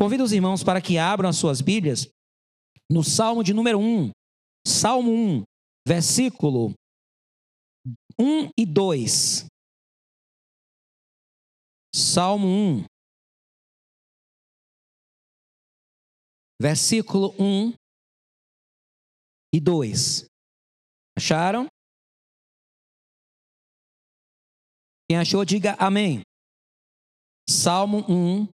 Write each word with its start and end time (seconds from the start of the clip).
Convido 0.00 0.22
os 0.22 0.30
irmãos 0.30 0.62
para 0.62 0.80
que 0.80 0.96
abram 0.96 1.28
as 1.28 1.36
suas 1.36 1.60
Bíblias 1.60 2.06
no 2.88 3.02
Salmo 3.02 3.42
de 3.42 3.52
número 3.52 3.80
1. 3.80 4.12
Salmo 4.64 5.10
1, 5.10 5.42
versículo 5.86 6.72
1 8.16 8.50
e 8.56 8.64
2. 8.64 9.46
Salmo 11.92 12.46
1, 12.46 12.84
versículo 16.62 17.34
1 17.38 17.72
e 19.52 19.60
2. 19.60 20.26
Acharam? 21.18 21.66
Quem 25.10 25.18
achou, 25.18 25.44
diga 25.44 25.74
amém. 25.80 26.20
Salmo 27.48 27.98
1, 28.08 28.46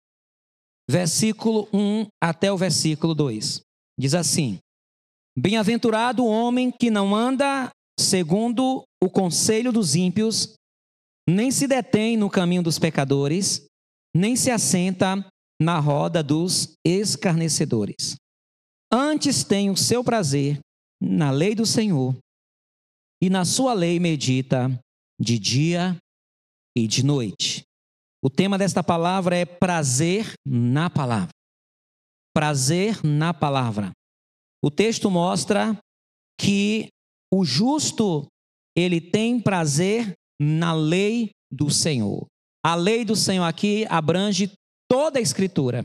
versículo 0.89 1.69
1 1.73 2.07
até 2.23 2.53
o 2.53 2.57
versículo 2.57 3.15
2. 3.15 3.61
Diz 3.99 4.15
assim: 4.15 4.59
Bem-aventurado 5.39 6.25
o 6.25 6.29
homem 6.29 6.71
que 6.71 6.91
não 6.91 7.15
anda 7.15 7.71
segundo 7.99 8.83
o 9.03 9.11
conselho 9.11 9.73
dos 9.73 9.95
ímpios, 9.95 10.55
nem 11.29 11.51
se 11.51 11.67
detém 11.67 12.17
no 12.17 12.29
caminho 12.29 12.63
dos 12.63 12.79
pecadores, 12.79 13.67
nem 14.15 14.37
se 14.37 14.51
assenta 14.51 15.25
na 15.61 15.79
roda 15.79 16.23
dos 16.23 16.75
escarnecedores. 16.85 18.17
Antes 18.93 19.45
tem 19.45 19.71
o 19.71 19.77
seu 19.77 20.05
prazer 20.05 20.59
na 21.01 21.31
lei 21.31 21.55
do 21.55 21.65
Senhor, 21.65 22.17
e 23.23 23.31
na 23.31 23.45
sua 23.45 23.73
lei 23.73 24.01
medita 24.01 24.69
de 25.21 25.39
dia 25.39 25.97
e 26.77 26.89
de 26.89 27.05
noite. 27.05 27.63
O 28.25 28.31
tema 28.31 28.57
desta 28.57 28.85
palavra 28.85 29.37
é 29.37 29.45
prazer 29.45 30.33
na 30.47 30.89
palavra. 30.89 31.31
Prazer 32.33 33.05
na 33.05 33.35
palavra. 33.35 33.91
O 34.65 34.71
texto 34.71 35.11
mostra 35.11 35.77
que 36.41 36.89
o 37.33 37.45
justo 37.45 38.27
ele 38.77 39.01
tem 39.01 39.41
prazer 39.41 40.13
na 40.41 40.73
lei 40.73 41.31
do 41.51 41.69
Senhor. 41.69 42.27
A 42.65 42.77
lei 42.77 43.05
do 43.05 43.17
Senhor 43.17 43.45
aqui 43.45 43.87
abrange 43.91 44.53
toda 44.89 45.19
a 45.19 45.23
escritura. 45.23 45.85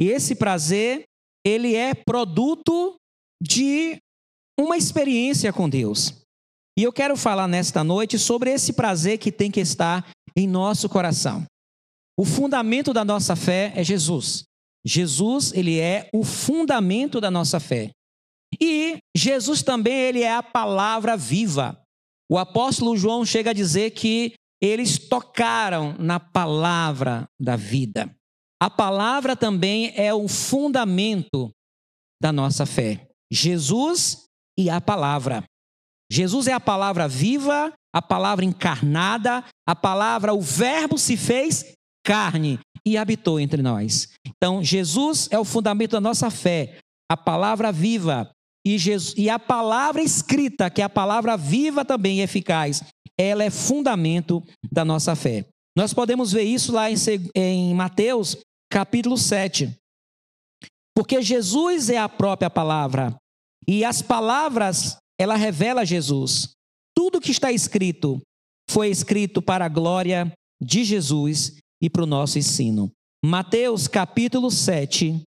E 0.00 0.08
esse 0.08 0.34
prazer, 0.34 1.04
ele 1.44 1.76
é 1.76 1.92
produto 1.94 2.96
de 3.42 3.98
uma 4.58 4.76
experiência 4.76 5.52
com 5.52 5.68
Deus. 5.68 6.21
E 6.78 6.82
eu 6.82 6.92
quero 6.92 7.16
falar 7.16 7.46
nesta 7.46 7.84
noite 7.84 8.18
sobre 8.18 8.50
esse 8.50 8.72
prazer 8.72 9.18
que 9.18 9.30
tem 9.30 9.50
que 9.50 9.60
estar 9.60 10.06
em 10.36 10.48
nosso 10.48 10.88
coração. 10.88 11.44
O 12.18 12.24
fundamento 12.24 12.92
da 12.92 13.04
nossa 13.04 13.36
fé 13.36 13.72
é 13.76 13.84
Jesus. 13.84 14.44
Jesus, 14.84 15.52
ele 15.52 15.78
é 15.78 16.08
o 16.12 16.24
fundamento 16.24 17.20
da 17.20 17.30
nossa 17.30 17.60
fé. 17.60 17.90
E 18.60 18.98
Jesus 19.16 19.62
também, 19.62 19.94
ele 19.94 20.22
é 20.22 20.34
a 20.34 20.42
palavra 20.42 21.16
viva. 21.16 21.78
O 22.30 22.38
apóstolo 22.38 22.96
João 22.96 23.24
chega 23.24 23.50
a 23.50 23.54
dizer 23.54 23.90
que 23.90 24.34
eles 24.60 24.98
tocaram 24.98 25.96
na 25.98 26.20
palavra 26.20 27.26
da 27.40 27.56
vida. 27.56 28.14
A 28.60 28.70
palavra 28.70 29.34
também 29.34 29.92
é 29.96 30.14
o 30.14 30.28
fundamento 30.28 31.50
da 32.22 32.32
nossa 32.32 32.64
fé. 32.64 33.08
Jesus 33.30 34.24
e 34.56 34.70
a 34.70 34.80
palavra. 34.80 35.44
Jesus 36.12 36.46
é 36.46 36.52
a 36.52 36.60
palavra 36.60 37.08
viva, 37.08 37.72
a 37.90 38.02
palavra 38.02 38.44
encarnada, 38.44 39.42
a 39.66 39.74
palavra, 39.74 40.34
o 40.34 40.42
Verbo 40.42 40.98
se 40.98 41.16
fez 41.16 41.72
carne 42.04 42.58
e 42.84 42.98
habitou 42.98 43.40
entre 43.40 43.62
nós. 43.62 44.10
Então, 44.26 44.62
Jesus 44.62 45.26
é 45.30 45.38
o 45.38 45.44
fundamento 45.44 45.92
da 45.92 46.02
nossa 46.02 46.30
fé, 46.30 46.78
a 47.10 47.16
palavra 47.16 47.72
viva 47.72 48.30
e, 48.62 48.76
Jesus, 48.76 49.14
e 49.16 49.30
a 49.30 49.38
palavra 49.38 50.02
escrita, 50.02 50.68
que 50.68 50.82
é 50.82 50.84
a 50.84 50.88
palavra 50.90 51.34
viva 51.34 51.82
também 51.82 52.18
e 52.18 52.22
eficaz, 52.22 52.82
ela 53.18 53.42
é 53.42 53.48
fundamento 53.48 54.42
da 54.70 54.84
nossa 54.84 55.16
fé. 55.16 55.46
Nós 55.74 55.94
podemos 55.94 56.30
ver 56.30 56.42
isso 56.42 56.72
lá 56.72 56.90
em, 56.90 56.96
em 57.34 57.74
Mateus 57.74 58.36
capítulo 58.70 59.16
7. 59.16 59.74
Porque 60.94 61.22
Jesus 61.22 61.88
é 61.88 61.96
a 61.96 62.08
própria 62.08 62.50
palavra. 62.50 63.16
E 63.66 63.82
as 63.82 64.02
palavras 64.02 64.98
ela 65.18 65.36
revela 65.36 65.84
Jesus. 65.84 66.52
Tudo 66.96 67.20
que 67.20 67.30
está 67.30 67.52
escrito 67.52 68.20
foi 68.70 68.88
escrito 68.88 69.42
para 69.42 69.66
a 69.66 69.68
glória 69.68 70.32
de 70.60 70.84
Jesus 70.84 71.56
e 71.82 71.90
para 71.90 72.04
o 72.04 72.06
nosso 72.06 72.38
ensino. 72.38 72.90
Mateus 73.24 73.86
capítulo 73.86 74.50
7, 74.50 75.22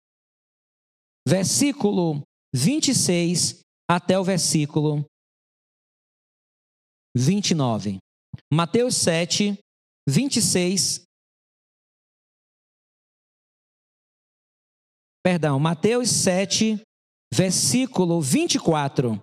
versículo 1.26 2.22
26 2.54 3.60
até 3.90 4.18
o 4.18 4.24
versículo 4.24 5.04
29. 7.16 7.98
Mateus 8.52 8.96
7, 8.96 9.58
26. 10.08 11.02
Perdão, 15.24 15.58
Mateus 15.60 16.10
7, 16.10 16.80
versículo 17.32 18.20
24. 18.20 19.22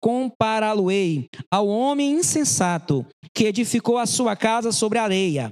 compará-lo-ei 0.00 1.28
ao 1.50 1.68
homem 1.68 2.12
insensato 2.12 3.06
que 3.32 3.44
edificou 3.44 3.98
a 3.98 4.06
sua 4.06 4.34
casa 4.34 4.72
sobre 4.72 4.98
a 4.98 5.04
areia, 5.04 5.50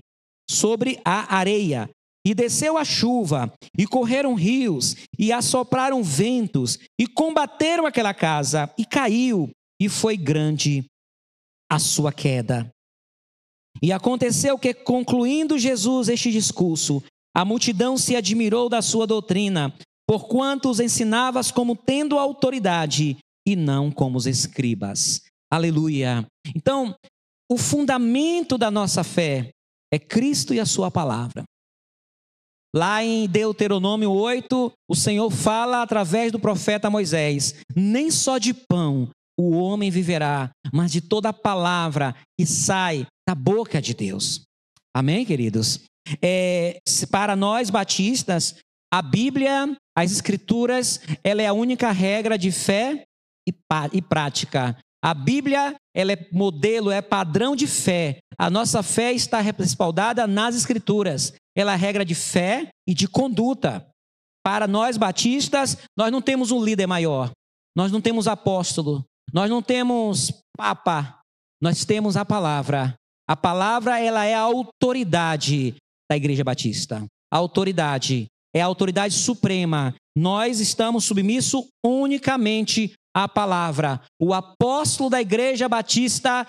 sobre 0.51 1.01
a 1.05 1.37
areia. 1.37 1.89
E 2.27 2.35
desceu 2.35 2.79
a 2.79 2.85
chuva, 2.87 3.53
e 3.79 3.87
correram 3.87 4.33
rios, 4.33 4.97
e 5.19 5.31
assopraram 5.31 6.03
ventos, 6.03 6.79
e 6.99 7.07
combateram 7.07 7.85
aquela 7.85 8.15
casa, 8.15 8.73
e 8.79 8.87
caiu, 8.87 9.51
e 9.79 9.91
foi 9.91 10.17
grande 10.17 10.87
a 11.71 11.79
sua 11.79 12.11
queda. 12.11 12.71
E 13.83 13.93
aconteceu 13.93 14.59
que, 14.59 14.73
concluindo 14.73 15.59
Jesus 15.59 16.09
este 16.09 16.33
discurso, 16.33 17.03
a 17.37 17.45
multidão 17.45 17.99
se 17.99 18.17
admirou 18.17 18.71
da 18.71 18.81
sua 18.81 19.07
doutrina, 19.07 19.75
porquanto 20.09 20.71
os 20.71 20.81
ensinavas 20.81 21.51
como 21.51 21.77
tendo 21.77 22.19
autoridade 22.19 23.19
e 23.47 23.55
não 23.55 23.91
como 23.91 24.17
os 24.17 24.27
escribas. 24.27 25.23
Aleluia. 25.53 26.27
Então, 26.55 26.95
o 27.51 27.59
fundamento 27.59 28.57
da 28.57 28.71
nossa 28.71 29.05
fé 29.05 29.51
é 29.93 29.99
Cristo 29.99 30.55
e 30.55 30.61
a 30.61 30.67
Sua 30.67 30.91
palavra. 30.91 31.45
Lá 32.75 33.05
em 33.05 33.29
Deuteronômio 33.29 34.11
8, 34.11 34.73
o 34.91 34.97
Senhor 34.97 35.31
fala 35.31 35.83
através 35.83 36.33
do 36.33 36.41
profeta 36.41 36.91
Moisés: 36.91 37.55
Nem 37.77 38.11
só 38.11 38.39
de 38.39 38.53
pão 38.53 39.09
o 39.39 39.53
homem 39.53 39.91
viverá, 39.91 40.51
mas 40.73 40.91
de 40.91 41.01
toda 41.01 41.29
a 41.29 41.33
palavra 41.33 42.15
que 42.39 42.47
sai 42.47 43.07
da 43.29 43.35
boca 43.35 43.81
de 43.81 43.95
Deus. 43.95 44.43
Amém, 44.97 45.25
queridos? 45.25 45.83
É, 46.23 46.79
para 47.11 47.35
nós 47.35 47.71
batistas, 47.71 48.57
a 48.93 49.03
Bíblia, 49.03 49.77
as 49.97 50.13
Escrituras, 50.13 51.01
ela 51.23 51.43
é 51.43 51.47
a 51.47 51.53
única 51.53 51.91
regra 51.91 52.37
de 52.37 52.53
fé 52.53 53.05
e, 53.47 54.03
prática. 54.03 54.77
A 55.03 55.13
Bíblia 55.13 55.75
ela 55.95 56.13
é 56.13 56.29
modelo, 56.33 56.91
é 56.91 57.03
padrão 57.03 57.55
de 57.55 57.67
fé. 57.67 58.19
A 58.39 58.49
nossa 58.49 58.83
fé 58.83 59.13
está 59.13 59.41
respaldada 59.41 60.27
nas 60.27 60.57
Escrituras. 60.57 61.35
Ela 61.57 61.75
é 61.75 61.77
regra 61.77 62.05
de 62.05 62.15
fé 62.15 62.69
e 62.89 62.95
de 62.95 63.07
conduta. 63.07 63.87
Para 64.45 64.67
nós 64.67 64.97
batistas, 64.97 65.79
nós 65.97 66.11
não 66.11 66.21
temos 66.21 66.51
um 66.51 66.63
líder 66.63 66.87
maior. 66.87 67.31
Nós 67.77 67.93
não 67.93 68.01
temos 68.01 68.27
apóstolo. 68.27 69.05
Nós 69.33 69.51
não 69.51 69.63
temos 69.63 70.33
papa. 70.57 71.21
Nós 71.63 71.85
temos 71.85 72.17
a 72.17 72.25
palavra. 72.25 72.95
A 73.29 73.37
palavra 73.37 73.99
ela 73.99 74.25
é 74.25 74.35
a 74.35 74.41
autoridade 74.41 75.75
da 76.11 76.17
Igreja 76.17 76.45
Batista. 76.45 77.05
A 77.33 77.37
autoridade 77.37 78.27
é 78.55 78.61
a 78.61 78.67
autoridade 78.67 79.15
suprema. 79.15 79.95
Nós 80.17 80.61
estamos 80.61 81.05
submissos 81.05 81.67
unicamente 81.85 82.93
a 83.15 83.29
palavra. 83.29 84.01
O 84.21 84.35
apóstolo 84.35 85.09
da 85.09 85.21
Igreja 85.21 85.69
Batista 85.69 86.47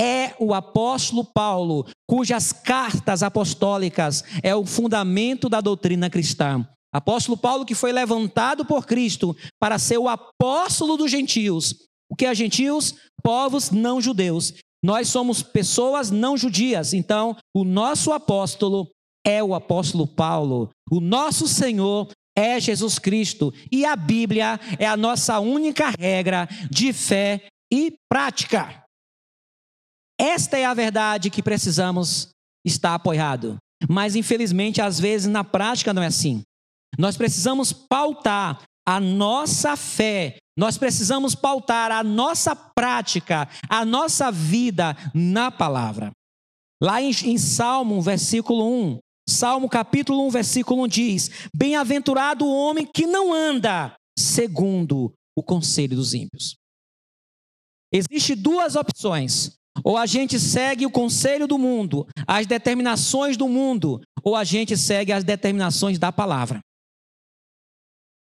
é 0.00 0.34
o 0.38 0.54
apóstolo 0.54 1.24
Paulo, 1.24 1.86
cujas 2.08 2.52
cartas 2.52 3.22
apostólicas 3.22 4.24
é 4.42 4.54
o 4.54 4.66
fundamento 4.66 5.48
da 5.48 5.60
doutrina 5.60 6.10
cristã. 6.10 6.66
Apóstolo 6.92 7.36
Paulo 7.36 7.66
que 7.66 7.74
foi 7.74 7.92
levantado 7.92 8.64
por 8.64 8.86
Cristo 8.86 9.36
para 9.60 9.78
ser 9.78 9.98
o 9.98 10.08
apóstolo 10.08 10.96
dos 10.96 11.10
gentios. 11.10 11.74
O 12.10 12.16
que 12.16 12.24
é 12.24 12.34
gentios? 12.34 12.94
Povos 13.22 13.70
não 13.70 14.00
judeus. 14.00 14.54
Nós 14.82 15.08
somos 15.08 15.42
pessoas 15.42 16.10
não 16.10 16.36
judias. 16.36 16.94
Então, 16.94 17.36
o 17.54 17.64
nosso 17.64 18.12
apóstolo 18.12 18.88
é 19.26 19.42
o 19.42 19.54
apóstolo 19.54 20.06
Paulo. 20.06 20.70
O 20.90 21.00
nosso 21.00 21.48
Senhor 21.48 22.08
é 22.36 22.60
Jesus 22.60 22.98
Cristo. 22.98 23.52
E 23.72 23.84
a 23.84 23.96
Bíblia 23.96 24.60
é 24.78 24.86
a 24.86 24.96
nossa 24.96 25.40
única 25.40 25.90
regra 25.98 26.46
de 26.70 26.92
fé 26.92 27.46
e 27.72 27.96
prática. 28.08 28.84
Esta 30.20 30.58
é 30.58 30.64
a 30.64 30.74
verdade 30.74 31.30
que 31.30 31.42
precisamos 31.42 32.28
estar 32.64 32.94
apoiado. 32.94 33.56
Mas 33.88 34.16
infelizmente, 34.16 34.80
às 34.80 34.98
vezes 34.98 35.26
na 35.26 35.44
prática 35.44 35.92
não 35.92 36.02
é 36.02 36.06
assim. 36.06 36.42
Nós 36.98 37.16
precisamos 37.16 37.72
pautar 37.72 38.62
a 38.86 39.00
nossa 39.00 39.76
fé, 39.76 40.36
nós 40.56 40.78
precisamos 40.78 41.34
pautar 41.34 41.90
a 41.90 42.04
nossa 42.04 42.54
prática, 42.54 43.48
a 43.68 43.84
nossa 43.84 44.30
vida 44.30 44.96
na 45.12 45.50
palavra. 45.50 46.12
Lá 46.80 47.02
em, 47.02 47.10
em 47.10 47.36
Salmo, 47.36 48.00
versículo 48.00 48.64
1, 48.64 48.98
Salmo 49.28 49.68
capítulo 49.68 50.26
1, 50.26 50.30
versículo 50.30 50.84
1 50.84 50.88
diz: 50.88 51.30
Bem-aventurado 51.54 52.44
o 52.44 52.54
homem 52.54 52.86
que 52.86 53.06
não 53.06 53.32
anda 53.32 53.94
segundo 54.18 55.12
o 55.36 55.42
conselho 55.42 55.96
dos 55.96 56.14
ímpios. 56.14 56.56
Existem 57.92 58.36
duas 58.36 58.76
opções. 58.76 59.56
Ou 59.84 59.98
a 59.98 60.06
gente 60.06 60.40
segue 60.40 60.86
o 60.86 60.90
conselho 60.90 61.46
do 61.46 61.58
mundo, 61.58 62.06
as 62.26 62.46
determinações 62.46 63.36
do 63.36 63.46
mundo, 63.46 64.00
ou 64.22 64.34
a 64.34 64.42
gente 64.42 64.74
segue 64.74 65.12
as 65.12 65.22
determinações 65.22 65.98
da 65.98 66.10
palavra. 66.10 66.60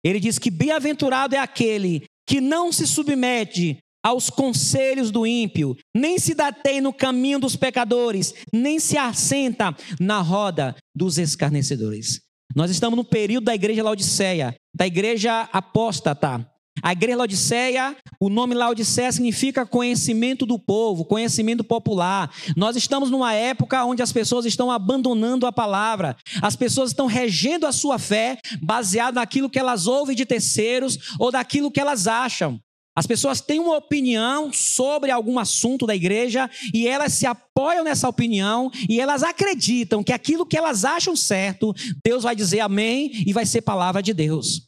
Ele 0.04 0.20
diz 0.20 0.38
que 0.38 0.52
bem-aventurado 0.52 1.36
é 1.36 1.40
aquele 1.40 2.06
que 2.28 2.40
não 2.40 2.72
se 2.72 2.86
submete 2.86 3.80
aos 4.04 4.30
conselhos 4.30 5.12
do 5.12 5.26
ímpio, 5.26 5.76
nem 5.96 6.18
se 6.18 6.34
datei 6.34 6.82
no 6.82 6.94
caminho 6.94 7.40
dos 7.40 7.56
pecadores, 7.56 8.34
nem 8.54 8.80
se 8.80 8.98
assenta 8.98 9.76
na 10.00 10.22
roda 10.22 10.76
dos 10.96 11.18
escarnecedores. 11.18 12.22
Nós 12.56 12.72
estamos 12.72 12.98
no 12.98 13.04
período 13.04 13.46
da 13.46 13.56
igreja 13.56 13.84
Laodiceia, 13.84 14.56
da 14.76 14.88
igreja 14.88 15.48
apóstata. 15.54 16.50
A 16.82 16.94
igreja 16.94 17.18
Laodiceia, 17.18 17.96
o 18.20 18.30
nome 18.30 18.56
Laodiceia 18.56 19.12
significa 19.12 19.66
conhecimento 19.66 20.46
do 20.46 20.58
povo, 20.58 21.04
conhecimento 21.06 21.64
popular. 21.64 22.32
Nós 22.56 22.76
estamos 22.76 23.12
numa 23.12 23.34
época 23.34 23.84
onde 23.84 24.02
as 24.02 24.14
pessoas 24.14 24.46
estão 24.46 24.72
abandonando 24.72 25.46
a 25.46 25.52
palavra. 25.52 26.16
As 26.42 26.56
pessoas 26.56 26.92
estão 26.92 27.06
regendo 27.06 27.68
a 27.68 27.72
sua 27.72 28.00
fé 28.00 28.40
baseado 28.62 29.16
naquilo 29.16 29.50
que 29.50 29.60
elas 29.60 29.88
ouvem 29.88 30.16
de 30.16 30.26
terceiros 30.26 30.98
ou 31.20 31.32
daquilo 31.32 31.70
que 31.70 31.80
elas 31.80 32.08
acham. 32.08 32.60
As 32.96 33.08
pessoas 33.08 33.40
têm 33.40 33.60
uma 33.60 33.78
opinião 33.78 34.52
sobre 34.52 35.10
algum 35.10 35.40
assunto 35.40 35.86
da 35.86 35.96
igreja 35.96 36.50
e 36.74 36.88
elas 36.88 37.14
se 37.14 37.26
apoiam 37.26 37.84
nessa 37.84 38.10
opinião 38.10 38.70
e 38.90 39.00
elas 39.00 39.24
acreditam 39.24 40.04
que 40.04 40.12
aquilo 40.12 40.46
que 40.46 40.58
elas 40.58 40.84
acham 40.84 41.16
certo, 41.16 41.74
Deus 42.04 42.24
vai 42.24 42.36
dizer 42.36 42.60
amém 42.60 43.12
e 43.26 43.32
vai 43.32 43.46
ser 43.46 43.62
palavra 43.62 44.04
de 44.04 44.14
Deus. 44.14 44.68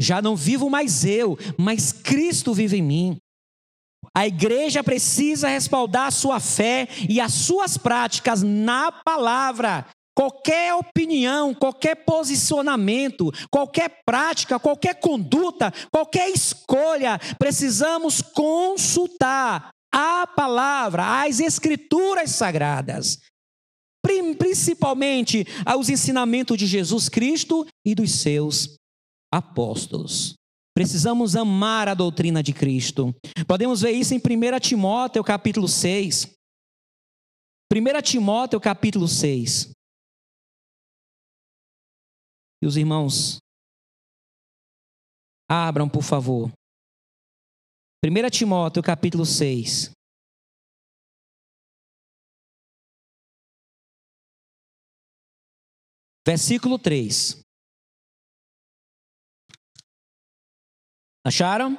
Já 0.00 0.20
não 0.20 0.34
vivo 0.34 0.68
mais 0.68 1.04
eu, 1.04 1.38
mas 1.56 1.92
Cristo 1.92 2.52
vive 2.52 2.78
em 2.78 2.82
mim. 2.82 3.16
A 4.14 4.26
igreja 4.26 4.82
precisa 4.82 5.48
respaldar 5.48 6.08
a 6.08 6.10
sua 6.10 6.40
fé 6.40 6.88
e 7.08 7.20
as 7.20 7.32
suas 7.32 7.78
práticas 7.78 8.42
na 8.42 8.90
palavra. 8.90 9.86
Qualquer 10.14 10.74
opinião, 10.74 11.54
qualquer 11.54 12.04
posicionamento, 12.04 13.30
qualquer 13.50 14.02
prática, 14.04 14.58
qualquer 14.58 15.00
conduta, 15.00 15.72
qualquer 15.90 16.28
escolha, 16.28 17.18
precisamos 17.38 18.20
consultar 18.20 19.70
a 19.90 20.26
palavra, 20.26 21.22
as 21.22 21.40
escrituras 21.40 22.30
sagradas, 22.30 23.20
principalmente 24.38 25.46
aos 25.64 25.88
ensinamentos 25.88 26.58
de 26.58 26.66
Jesus 26.66 27.08
Cristo 27.08 27.66
e 27.84 27.94
dos 27.94 28.12
seus 28.12 28.76
apóstolos. 29.32 30.34
Precisamos 30.74 31.36
amar 31.36 31.88
a 31.88 31.94
doutrina 31.94 32.42
de 32.42 32.52
Cristo. 32.52 33.14
Podemos 33.46 33.82
ver 33.82 33.92
isso 33.92 34.14
em 34.14 34.18
1 34.18 34.58
Timóteo 34.60 35.22
capítulo 35.22 35.68
6. 35.68 36.30
1 37.70 38.02
Timóteo 38.02 38.58
capítulo 38.58 39.06
6. 39.06 39.71
E 42.62 42.66
os 42.66 42.76
irmãos, 42.76 43.38
abram, 45.50 45.88
por 45.88 46.04
favor. 46.04 46.48
1 48.04 48.30
Timóteo 48.30 48.80
capítulo 48.80 49.26
6. 49.26 49.90
Versículo 56.24 56.78
3. 56.78 57.42
Acharam? 61.26 61.76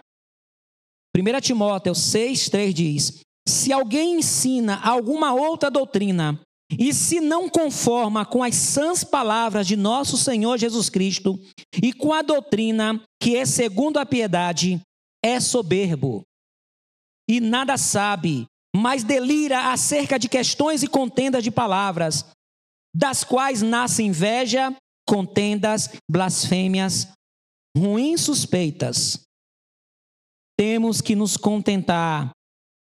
1 1.15 1.41
Timóteo 1.41 1.95
6, 1.95 2.49
3 2.49 2.73
diz: 2.73 3.21
Se 3.47 3.71
alguém 3.71 4.17
ensina 4.17 4.85
alguma 4.85 5.33
outra 5.33 5.71
doutrina, 5.71 6.41
e 6.79 6.93
se 6.93 7.19
não 7.19 7.49
conforma 7.49 8.25
com 8.25 8.43
as 8.43 8.55
sãs 8.55 9.03
palavras 9.03 9.67
de 9.67 9.75
nosso 9.75 10.17
Senhor 10.17 10.57
Jesus 10.57 10.89
Cristo 10.89 11.39
e 11.81 11.93
com 11.93 12.13
a 12.13 12.21
doutrina 12.21 13.01
que 13.21 13.35
é 13.35 13.45
segundo 13.45 13.97
a 13.97 14.05
piedade, 14.05 14.81
é 15.23 15.39
soberbo. 15.39 16.23
E 17.29 17.39
nada 17.39 17.77
sabe, 17.77 18.45
mas 18.75 19.03
delira 19.03 19.71
acerca 19.71 20.17
de 20.17 20.27
questões 20.27 20.83
e 20.83 20.87
contendas 20.87 21.43
de 21.43 21.51
palavras, 21.51 22.25
das 22.95 23.23
quais 23.23 23.61
nasce 23.61 24.03
inveja, 24.03 24.75
contendas, 25.07 25.89
blasfêmias, 26.09 27.07
ruins 27.77 28.21
suspeitas. 28.21 29.21
Temos 30.57 31.01
que 31.01 31.15
nos 31.15 31.37
contentar 31.37 32.31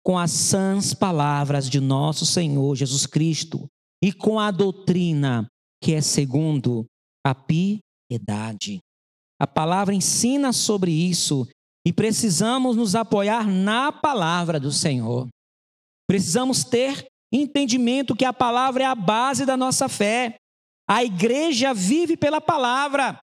com 0.05 0.19
as 0.19 0.31
sãs 0.31 0.95
palavras 0.95 1.69
de 1.69 1.81
nosso 1.81 2.25
Senhor 2.25 2.75
Jesus 2.75 3.05
Cristo 3.05 3.69
e 4.03 4.13
com 4.13 4.39
a 4.39 4.51
doutrina 4.51 5.47
que 5.83 5.95
é 5.95 6.01
segundo 6.01 6.87
a 7.25 7.35
piedade. 7.35 8.79
A 9.41 9.47
palavra 9.47 9.95
ensina 9.95 10.53
sobre 10.53 10.91
isso 10.91 11.47
e 11.87 11.93
precisamos 11.93 12.77
nos 12.77 12.95
apoiar 12.95 13.47
na 13.47 13.93
palavra 13.93 14.59
do 14.59 14.73
Senhor. 14.73 15.29
Precisamos 16.09 16.65
ter 16.65 17.07
entendimento 17.33 18.17
que 18.17 18.25
a 18.25 18.33
palavra 18.33 18.83
é 18.83 18.87
a 18.87 18.95
base 18.95 19.45
da 19.45 19.57
nossa 19.57 19.89
fé. 19.89 20.37
A 20.89 21.05
igreja 21.05 21.75
vive 21.75 22.17
pela 22.17 22.41
palavra. 22.41 23.21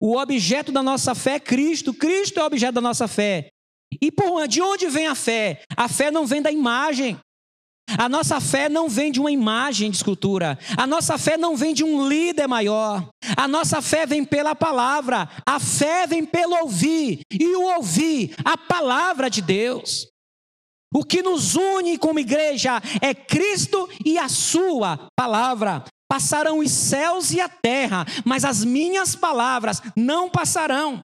O 0.00 0.16
objeto 0.16 0.72
da 0.72 0.82
nossa 0.82 1.14
fé 1.14 1.34
é 1.34 1.40
Cristo. 1.40 1.92
Cristo 1.92 2.40
é 2.40 2.42
o 2.42 2.46
objeto 2.46 2.74
da 2.74 2.80
nossa 2.80 3.06
fé. 3.06 3.48
E 4.00 4.10
por 4.10 4.46
de 4.46 4.62
onde 4.62 4.88
vem 4.88 5.08
a 5.08 5.14
fé? 5.14 5.62
A 5.76 5.88
fé 5.88 6.10
não 6.10 6.24
vem 6.24 6.40
da 6.40 6.50
imagem. 6.50 7.18
A 7.98 8.08
nossa 8.08 8.40
fé 8.40 8.68
não 8.68 8.88
vem 8.88 9.10
de 9.10 9.20
uma 9.20 9.30
imagem 9.30 9.90
de 9.90 9.96
escultura. 9.96 10.58
A 10.76 10.86
nossa 10.86 11.18
fé 11.18 11.36
não 11.36 11.56
vem 11.56 11.74
de 11.74 11.84
um 11.84 12.08
líder 12.08 12.46
maior. 12.46 13.08
A 13.36 13.48
nossa 13.48 13.80
fé 13.82 14.06
vem 14.06 14.24
pela 14.24 14.54
palavra. 14.54 15.28
A 15.46 15.58
fé 15.58 16.06
vem 16.06 16.24
pelo 16.24 16.56
ouvir. 16.60 17.20
E 17.32 17.56
o 17.56 17.76
ouvir 17.76 18.34
a 18.44 18.56
palavra 18.56 19.28
de 19.28 19.42
Deus. 19.42 20.08
O 20.92 21.04
que 21.04 21.22
nos 21.22 21.54
une 21.54 21.96
como 21.96 22.18
igreja 22.18 22.82
é 23.00 23.14
Cristo 23.14 23.88
e 24.04 24.18
a 24.18 24.28
Sua 24.28 25.08
palavra. 25.16 25.84
Passarão 26.08 26.58
os 26.58 26.72
céus 26.72 27.30
e 27.30 27.40
a 27.40 27.48
terra, 27.48 28.04
mas 28.24 28.44
as 28.44 28.64
minhas 28.64 29.14
palavras 29.14 29.80
não 29.96 30.28
passarão. 30.28 31.00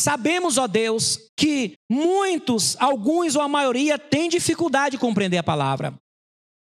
Sabemos, 0.00 0.56
ó 0.56 0.66
Deus, 0.66 1.28
que 1.36 1.74
muitos, 1.90 2.74
alguns 2.80 3.36
ou 3.36 3.42
a 3.42 3.48
maioria, 3.48 3.98
têm 3.98 4.30
dificuldade 4.30 4.92
de 4.92 4.98
compreender 4.98 5.36
a 5.36 5.42
palavra. 5.42 5.94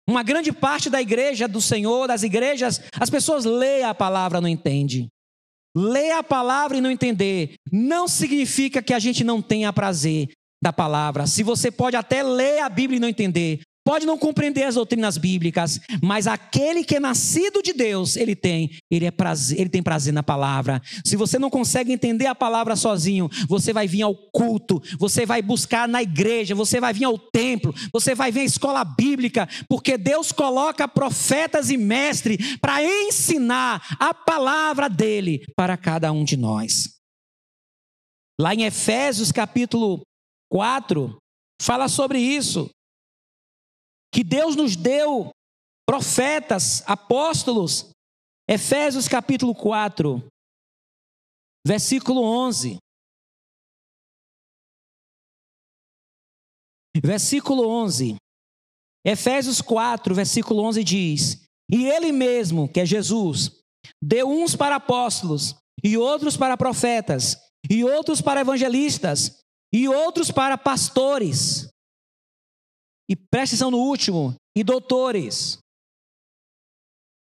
Uma 0.08 0.22
grande 0.22 0.52
parte 0.52 0.88
da 0.88 1.02
igreja 1.02 1.48
do 1.48 1.60
Senhor, 1.60 2.08
das 2.08 2.22
igrejas, 2.22 2.80
as 3.00 3.10
pessoas 3.10 3.44
lêem 3.44 3.84
a 3.84 3.96
palavra 3.96 4.38
e 4.38 4.42
não 4.42 4.48
entendem. 4.48 5.08
Ler 5.76 6.12
a 6.12 6.22
palavra 6.22 6.78
e 6.78 6.82
não 6.82 6.92
entender 6.92 7.56
não 7.72 8.08
significa 8.08 8.84
que 8.84 8.94
a 8.94 9.00
gente 9.00 9.24
não 9.24 9.42
tenha 9.42 9.74
prazer 9.74 10.30
da 10.62 10.72
palavra. 10.72 11.26
Se 11.26 11.42
você 11.42 11.72
pode 11.72 11.96
até 11.96 12.22
ler 12.22 12.60
a 12.60 12.70
Bíblia 12.70 12.98
e 12.98 13.00
não 13.00 13.08
entender, 13.08 13.62
pode 13.86 14.06
não 14.06 14.18
compreender 14.18 14.64
as 14.64 14.76
doutrinas 14.76 15.18
bíblicas, 15.18 15.80
mas 16.02 16.28
aquele 16.28 16.84
que 16.84 16.96
é 16.96 17.00
nascido 17.00 17.62
de 17.62 17.74
Deus, 17.74 18.16
ele 18.16 18.36
tem, 18.36 18.72
ele 18.90 19.06
é 19.06 19.12
prazer, 19.12 19.60
ele 19.60 19.70
tem 19.70 19.84
prazer 19.84 20.14
na 20.14 20.24
palavra. 20.24 20.82
Se 21.06 21.16
você 21.16 21.38
não 21.38 21.50
consegue 21.50 21.92
entender 21.92 22.26
a 22.28 22.36
palavra 22.36 22.76
sozinho, 22.76 23.30
você 23.48 23.74
vai 23.74 23.88
vir 23.88 24.04
ao 24.04 24.16
culto, 24.16 24.82
você 24.98 25.26
vai 25.26 25.42
buscar 25.42 25.88
na 25.88 26.02
igreja, 26.02 26.56
você 26.56 26.80
vai 26.80 26.94
vir 26.94 27.06
ao 27.06 27.18
templo, 27.18 27.74
você 27.92 28.16
vai 28.16 28.32
vir 28.32 28.42
à 28.42 28.46
escola 28.46 28.84
bíblica, 28.84 29.48
porque 29.68 29.98
Deus 29.98 30.32
coloca 30.32 30.88
profetas 30.88 31.70
e 31.70 31.78
mestres 31.78 32.58
para 32.58 32.84
ensinar 32.84 33.82
a 34.00 34.14
palavra 34.14 34.90
dele 34.90 35.44
para 35.56 35.76
cada 35.78 36.12
um 36.12 36.24
de 36.24 36.38
nós. 36.38 36.94
Lá 38.40 38.56
em 38.56 38.64
Efésios 38.64 39.32
capítulo 39.32 40.02
4, 40.50 41.16
fala 41.62 41.88
sobre 41.88 42.20
isso. 42.20 42.70
Que 44.14 44.24
Deus 44.24 44.56
nos 44.56 44.76
deu 44.76 45.32
profetas, 45.88 46.84
apóstolos. 46.86 47.90
Efésios 48.48 49.08
capítulo 49.08 49.56
4, 49.56 50.22
versículo 51.66 52.22
11. 52.22 52.78
Versículo 57.02 57.68
11. 57.68 58.18
Efésios 59.06 59.62
4, 59.62 60.14
versículo 60.14 60.62
11 60.62 60.84
diz: 60.84 61.46
E 61.72 61.88
ele 61.88 62.12
mesmo, 62.12 62.68
que 62.72 62.82
é 62.82 62.86
Jesus, 62.86 63.64
deu 64.02 64.30
uns 64.30 64.56
para 64.56 64.76
apóstolos, 64.76 65.56
e 65.84 65.98
outros 65.98 66.38
para 66.38 66.56
profetas, 66.56 67.38
e 67.70 67.84
outros 67.84 68.22
para 68.22 68.42
evangelistas, 68.42 69.40
e 69.74 69.88
outros 69.88 70.30
para 70.30 70.58
pastores. 70.58 71.73
E 73.10 73.16
preste 73.16 73.54
atenção 73.54 73.72
no 73.72 73.78
último, 73.78 74.36
e 74.58 74.64
doutores. 74.64 75.58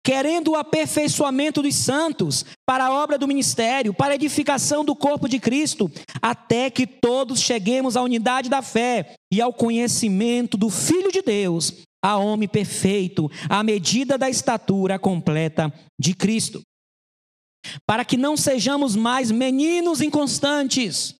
Querendo 0.06 0.52
o 0.52 0.56
aperfeiçoamento 0.56 1.64
dos 1.64 1.76
santos 1.76 2.46
para 2.66 2.86
a 2.86 2.94
obra 2.94 3.18
do 3.18 3.28
ministério, 3.28 3.94
para 3.94 4.14
a 4.14 4.16
edificação 4.16 4.86
do 4.86 4.96
corpo 4.96 5.28
de 5.28 5.40
Cristo, 5.40 5.92
até 6.22 6.70
que 6.70 6.86
todos 6.86 7.40
cheguemos 7.40 7.98
à 7.98 8.04
unidade 8.04 8.48
da 8.48 8.62
fé 8.62 9.16
e 9.34 9.42
ao 9.42 9.52
conhecimento 9.52 10.58
do 10.58 10.70
Filho 10.70 11.12
de 11.12 11.24
Deus, 11.24 11.74
a 12.04 12.18
homem 12.18 12.48
perfeito, 12.48 13.32
à 13.50 13.64
medida 13.64 14.16
da 14.16 14.30
estatura 14.30 15.00
completa 15.00 15.74
de 16.00 16.14
Cristo 16.14 16.62
para 17.86 18.06
que 18.06 18.18
não 18.18 18.38
sejamos 18.38 18.96
mais 18.96 19.32
meninos 19.32 20.02
inconstantes, 20.02 21.16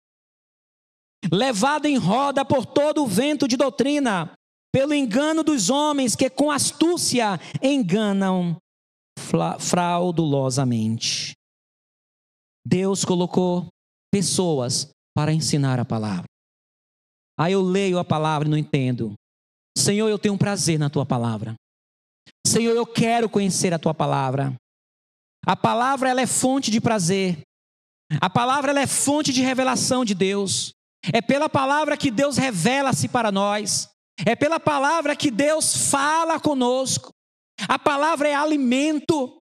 levado 1.32 1.86
em 1.86 1.98
roda 1.98 2.44
por 2.46 2.66
todo 2.66 3.04
o 3.04 3.08
vento 3.08 3.48
de 3.48 3.58
doutrina, 3.58 4.34
pelo 4.74 4.94
engano 4.94 5.44
dos 5.44 5.70
homens 5.70 6.16
que 6.16 6.30
com 6.30 6.52
astúcia 6.52 7.40
enganam 7.62 8.58
fraudulosamente. 9.60 11.34
Deus 12.66 13.06
colocou 13.06 13.68
pessoas 14.12 14.90
para 15.16 15.32
ensinar 15.32 15.80
a 15.80 15.86
palavra. 15.86 16.26
Aí 17.40 17.54
eu 17.54 17.62
leio 17.62 18.00
a 18.00 18.04
palavra 18.04 18.48
e 18.48 18.52
não 18.52 18.58
entendo. 18.58 19.14
Senhor, 19.78 20.08
eu 20.10 20.18
tenho 20.18 20.34
um 20.34 20.38
prazer 20.38 20.80
na 20.80 20.90
tua 20.90 21.06
palavra. 21.06 21.54
Senhor, 22.48 22.76
eu 22.76 22.86
quero 22.86 23.30
conhecer 23.30 23.74
a 23.74 23.80
tua 23.80 23.94
palavra. 23.94 24.56
A 25.46 25.56
palavra 25.56 26.10
ela 26.10 26.22
é 26.22 26.28
fonte 26.28 26.72
de 26.72 26.82
prazer. 26.82 27.42
A 28.22 28.30
palavra 28.30 28.72
ela 28.72 28.80
é 28.80 28.88
fonte 28.88 29.34
de 29.34 29.42
revelação 29.42 30.06
de 30.06 30.16
Deus. 30.16 30.72
É 31.14 31.22
pela 31.22 31.50
palavra 31.50 31.98
que 31.98 32.12
Deus 32.12 32.38
revela-se 32.38 33.08
para 33.08 33.32
nós. 33.32 33.90
É 34.26 34.36
pela 34.36 34.60
palavra 34.60 35.16
que 35.16 35.30
Deus 35.30 35.90
fala 35.90 36.40
conosco. 36.40 37.10
A 37.68 37.80
palavra 37.80 38.30
é 38.30 38.36
alimento. 38.36 39.38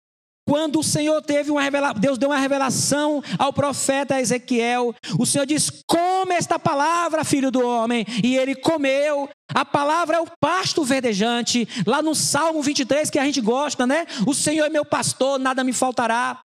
Quando 0.47 0.79
o 0.79 0.83
Senhor 0.83 1.21
teve 1.21 1.51
uma 1.51 1.61
revelação, 1.61 1.99
Deus 1.99 2.17
deu 2.17 2.29
uma 2.29 2.37
revelação 2.37 3.23
ao 3.37 3.53
profeta 3.53 4.19
Ezequiel. 4.19 4.93
O 5.19 5.25
Senhor 5.25 5.45
diz: 5.45 5.69
Come 5.87 6.33
esta 6.33 6.57
palavra, 6.57 7.23
filho 7.23 7.51
do 7.51 7.65
homem. 7.65 8.05
E 8.23 8.35
ele 8.35 8.55
comeu. 8.55 9.29
A 9.53 9.63
palavra 9.63 10.17
é 10.17 10.19
o 10.19 10.27
pasto 10.41 10.83
verdejante. 10.83 11.67
Lá 11.85 12.01
no 12.01 12.15
Salmo 12.15 12.61
23, 12.61 13.09
que 13.09 13.19
a 13.19 13.23
gente 13.23 13.39
gosta, 13.39 13.85
né? 13.85 14.05
O 14.25 14.33
Senhor 14.33 14.65
é 14.65 14.69
meu 14.69 14.83
pastor, 14.83 15.39
nada 15.39 15.63
me 15.63 15.73
faltará. 15.73 16.39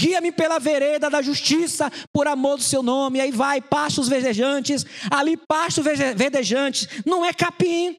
Guia-me 0.00 0.32
pela 0.32 0.58
vereda 0.58 1.10
da 1.10 1.20
justiça, 1.20 1.90
por 2.10 2.26
amor 2.26 2.56
do 2.56 2.62
seu 2.62 2.82
nome. 2.82 3.20
Aí 3.20 3.30
vai, 3.30 3.60
pastos 3.60 4.08
verdejantes. 4.08 4.86
Ali, 5.10 5.36
pasto 5.36 5.82
verdejante. 5.82 6.88
Não 7.04 7.22
é 7.22 7.34
capim. 7.34 7.96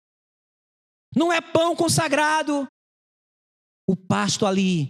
Não 1.16 1.32
é 1.32 1.40
pão 1.40 1.76
consagrado. 1.76 2.68
O 3.88 3.96
pasto 3.96 4.48
ali 4.48 4.90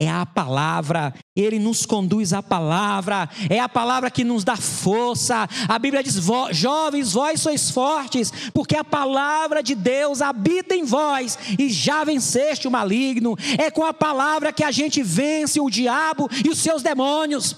é 0.00 0.08
a 0.08 0.24
palavra, 0.24 1.12
ele 1.36 1.58
nos 1.58 1.84
conduz 1.84 2.32
à 2.32 2.42
palavra, 2.42 3.28
é 3.50 3.60
a 3.60 3.68
palavra 3.68 4.10
que 4.10 4.24
nos 4.24 4.42
dá 4.42 4.56
força. 4.56 5.46
A 5.68 5.78
Bíblia 5.78 6.02
diz: 6.02 6.16
jovens, 6.52 7.12
vós 7.12 7.40
sois 7.42 7.70
fortes, 7.70 8.32
porque 8.54 8.74
a 8.74 8.82
palavra 8.82 9.62
de 9.62 9.74
Deus 9.74 10.22
habita 10.22 10.74
em 10.74 10.84
vós 10.84 11.38
e 11.58 11.68
já 11.68 12.02
venceste 12.02 12.66
o 12.66 12.70
maligno. 12.70 13.36
É 13.58 13.70
com 13.70 13.84
a 13.84 13.92
palavra 13.92 14.54
que 14.54 14.64
a 14.64 14.70
gente 14.70 15.02
vence 15.02 15.60
o 15.60 15.68
diabo 15.68 16.30
e 16.42 16.48
os 16.48 16.58
seus 16.58 16.82
demônios. 16.82 17.56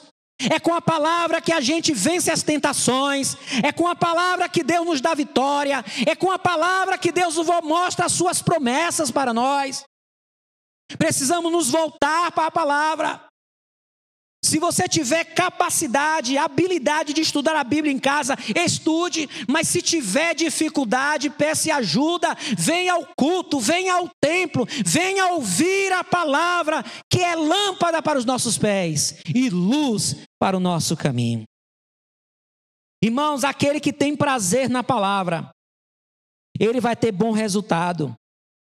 É 0.51 0.59
com 0.59 0.75
a 0.75 0.81
palavra 0.81 1.41
que 1.41 1.53
a 1.53 1.61
gente 1.61 1.93
vence 1.93 2.29
as 2.29 2.43
tentações, 2.43 3.37
é 3.63 3.71
com 3.71 3.87
a 3.87 3.95
palavra 3.95 4.49
que 4.49 4.65
Deus 4.65 4.85
nos 4.85 5.01
dá 5.01 5.15
vitória, 5.15 5.85
é 6.05 6.17
com 6.17 6.33
a 6.33 6.39
palavra 6.41 6.99
que 6.99 7.13
Deus 7.13 7.37
mostra 7.63 8.07
as 8.07 8.13
suas 8.13 8.43
promessas 8.43 9.13
para 9.13 9.33
nós. 9.33 9.85
Precisamos 10.99 11.51
nos 11.51 11.71
voltar 11.71 12.33
para 12.33 12.47
a 12.47 12.51
palavra. 12.51 13.33
Se 14.45 14.59
você 14.59 14.89
tiver 14.89 15.25
capacidade, 15.25 16.37
habilidade 16.37 17.13
de 17.13 17.21
estudar 17.21 17.55
a 17.55 17.63
Bíblia 17.63 17.93
em 17.93 17.99
casa, 17.99 18.37
estude, 18.57 19.29
mas 19.49 19.69
se 19.69 19.81
tiver 19.81 20.35
dificuldade, 20.35 21.31
peça 21.31 21.73
ajuda, 21.77 22.37
venha 22.59 22.95
ao 22.95 23.07
culto, 23.17 23.61
venha 23.61 23.95
ao 23.95 24.11
templo, 24.21 24.67
venha 24.85 25.29
ouvir 25.29 25.93
a 25.93 26.03
palavra, 26.03 26.85
que 27.09 27.21
é 27.21 27.37
lâmpada 27.37 28.03
para 28.03 28.19
os 28.19 28.25
nossos 28.25 28.59
pés 28.59 29.21
e 29.33 29.49
luz 29.49 30.17
para 30.41 30.57
o 30.57 30.61
nosso 30.61 30.97
caminho. 30.97 31.45
Irmãos, 33.01 33.45
aquele 33.45 33.79
que 33.79 33.93
tem 33.93 34.17
prazer 34.17 34.69
na 34.69 34.83
palavra, 34.83 35.51
ele 36.59 36.81
vai 36.81 36.97
ter 36.97 37.13
bom 37.13 37.31
resultado. 37.31 38.13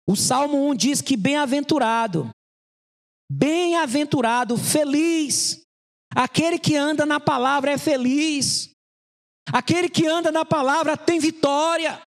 O 0.07 0.15
Salmo 0.15 0.69
1 0.69 0.75
diz 0.75 1.01
que 1.01 1.15
bem-aventurado, 1.15 2.29
bem-aventurado, 3.31 4.57
feliz. 4.57 5.63
Aquele 6.13 6.59
que 6.59 6.75
anda 6.75 7.05
na 7.05 7.19
palavra 7.19 7.71
é 7.71 7.77
feliz. 7.77 8.69
Aquele 9.51 9.89
que 9.89 10.05
anda 10.05 10.31
na 10.31 10.45
palavra 10.45 10.97
tem 10.97 11.19
vitória. 11.19 12.01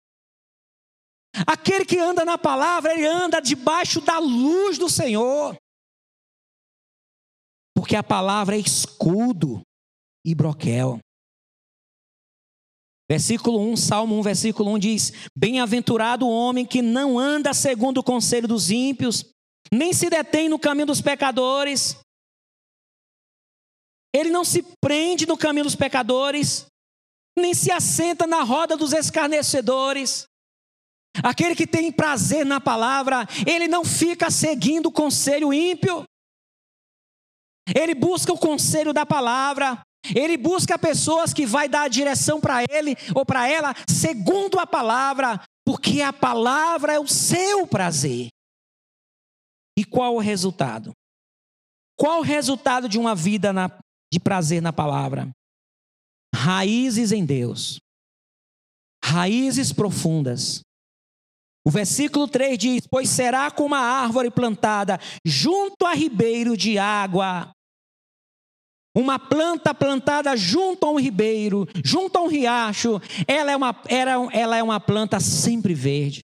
Aquele 1.48 1.86
que 1.86 1.98
anda 1.98 2.24
na 2.24 2.38
palavra, 2.38 2.94
ele 2.94 3.08
anda 3.08 3.40
debaixo 3.40 4.02
da 4.02 4.20
luz 4.20 4.78
do 4.78 4.90
Senhor. 4.90 5.56
Porque 7.76 7.96
a 7.96 8.04
palavra 8.04 8.56
é 8.56 8.60
escudo 8.60 9.62
e 10.26 10.36
broquel. 10.36 11.00
Versículo 13.10 13.60
1, 13.60 13.78
Salmo 13.78 14.18
1, 14.20 14.22
versículo 14.22 14.72
1 14.72 14.80
diz: 14.80 15.14
Bem-aventurado 15.36 16.26
o 16.26 16.32
homem 16.32 16.66
que 16.66 16.82
não 16.82 17.20
anda 17.20 17.54
segundo 17.54 18.00
o 18.00 18.04
conselho 18.04 18.48
dos 18.48 18.72
ímpios, 18.72 19.26
nem 19.72 19.94
se 19.94 20.10
detém 20.10 20.48
no 20.48 20.58
caminho 20.58 20.88
dos 20.88 21.02
pecadores. 21.02 21.98
Ele 24.16 24.30
não 24.30 24.46
se 24.46 24.64
prende 24.80 25.26
no 25.26 25.38
caminho 25.38 25.66
dos 25.66 25.76
pecadores, 25.76 26.68
nem 27.38 27.54
se 27.54 27.72
assenta 27.72 28.28
na 28.28 28.44
roda 28.44 28.78
dos 28.78 28.94
escarnecedores. 28.94 30.26
Aquele 31.24 31.56
que 31.56 31.68
tem 31.68 31.92
prazer 31.92 32.46
na 32.46 32.60
palavra, 32.60 33.28
ele 33.46 33.68
não 33.68 33.84
fica 33.84 34.32
seguindo 34.32 34.88
o 34.88 34.92
conselho 34.92 35.54
ímpio. 35.54 36.04
Ele 37.76 37.94
busca 37.94 38.32
o 38.34 38.38
conselho 38.38 38.94
da 38.94 39.06
palavra. 39.06 39.82
Ele 40.16 40.36
busca 40.38 40.78
pessoas 40.78 41.34
que 41.34 41.46
vai 41.46 41.70
dar 41.70 41.84
a 41.84 41.88
direção 41.88 42.42
para 42.42 42.64
ele 42.70 42.96
ou 43.16 43.26
para 43.26 43.48
ela 43.48 43.74
segundo 43.88 44.60
a 44.60 44.68
palavra, 44.68 45.42
porque 45.66 46.02
a 46.02 46.12
palavra 46.12 46.94
é 46.94 47.00
o 47.00 47.08
seu 47.08 47.66
prazer. 47.66 48.28
E 49.78 49.86
qual 49.86 50.16
o 50.16 50.20
resultado? 50.20 50.92
Qual 51.98 52.20
o 52.20 52.24
resultado 52.24 52.90
de 52.90 53.00
uma 53.00 53.16
vida 53.16 53.54
na, 53.54 53.70
de 54.12 54.20
prazer 54.20 54.62
na 54.62 54.74
palavra? 54.74 55.32
Raízes 56.36 57.12
em 57.12 57.26
Deus. 57.26 57.80
Raízes 59.04 59.72
profundas. 59.72 60.62
O 61.66 61.72
versículo 61.72 62.28
3 62.28 62.58
diz: 62.58 62.88
Pois 62.88 63.10
será 63.10 63.50
como 63.50 63.68
uma 63.68 63.80
árvore 63.80 64.30
plantada 64.30 65.00
junto 65.26 65.86
a 65.86 65.94
ribeiro 65.94 66.58
de 66.58 66.78
água, 66.78 67.52
uma 68.96 69.18
planta 69.18 69.74
plantada 69.74 70.36
junto 70.38 70.86
a 70.86 70.92
um 70.92 71.00
ribeiro, 71.00 71.68
junto 71.84 72.18
a 72.18 72.22
um 72.22 72.28
riacho, 72.28 73.02
ela 73.28 73.52
é 73.52 73.56
uma, 73.56 73.76
ela 74.32 74.58
é 74.58 74.64
uma 74.64 74.80
planta 74.80 75.20
sempre 75.20 75.74
verde. 75.74 76.22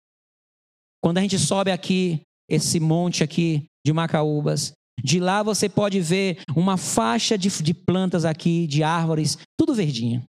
Quando 1.01 1.17
a 1.17 1.21
gente 1.21 1.39
sobe 1.39 1.71
aqui, 1.71 2.21
esse 2.47 2.79
monte 2.79 3.23
aqui 3.23 3.65
de 3.85 3.93
Macaúbas, 3.93 4.73
de 5.03 5.19
lá 5.19 5.41
você 5.41 5.69
pode 5.69 5.99
ver 6.01 6.41
uma 6.55 6.77
faixa 6.77 7.37
de, 7.37 7.49
de 7.49 7.73
plantas 7.73 8.25
aqui, 8.25 8.67
de 8.67 8.83
árvores, 8.83 9.37
tudo 9.57 9.73
verdinho. 9.73 10.23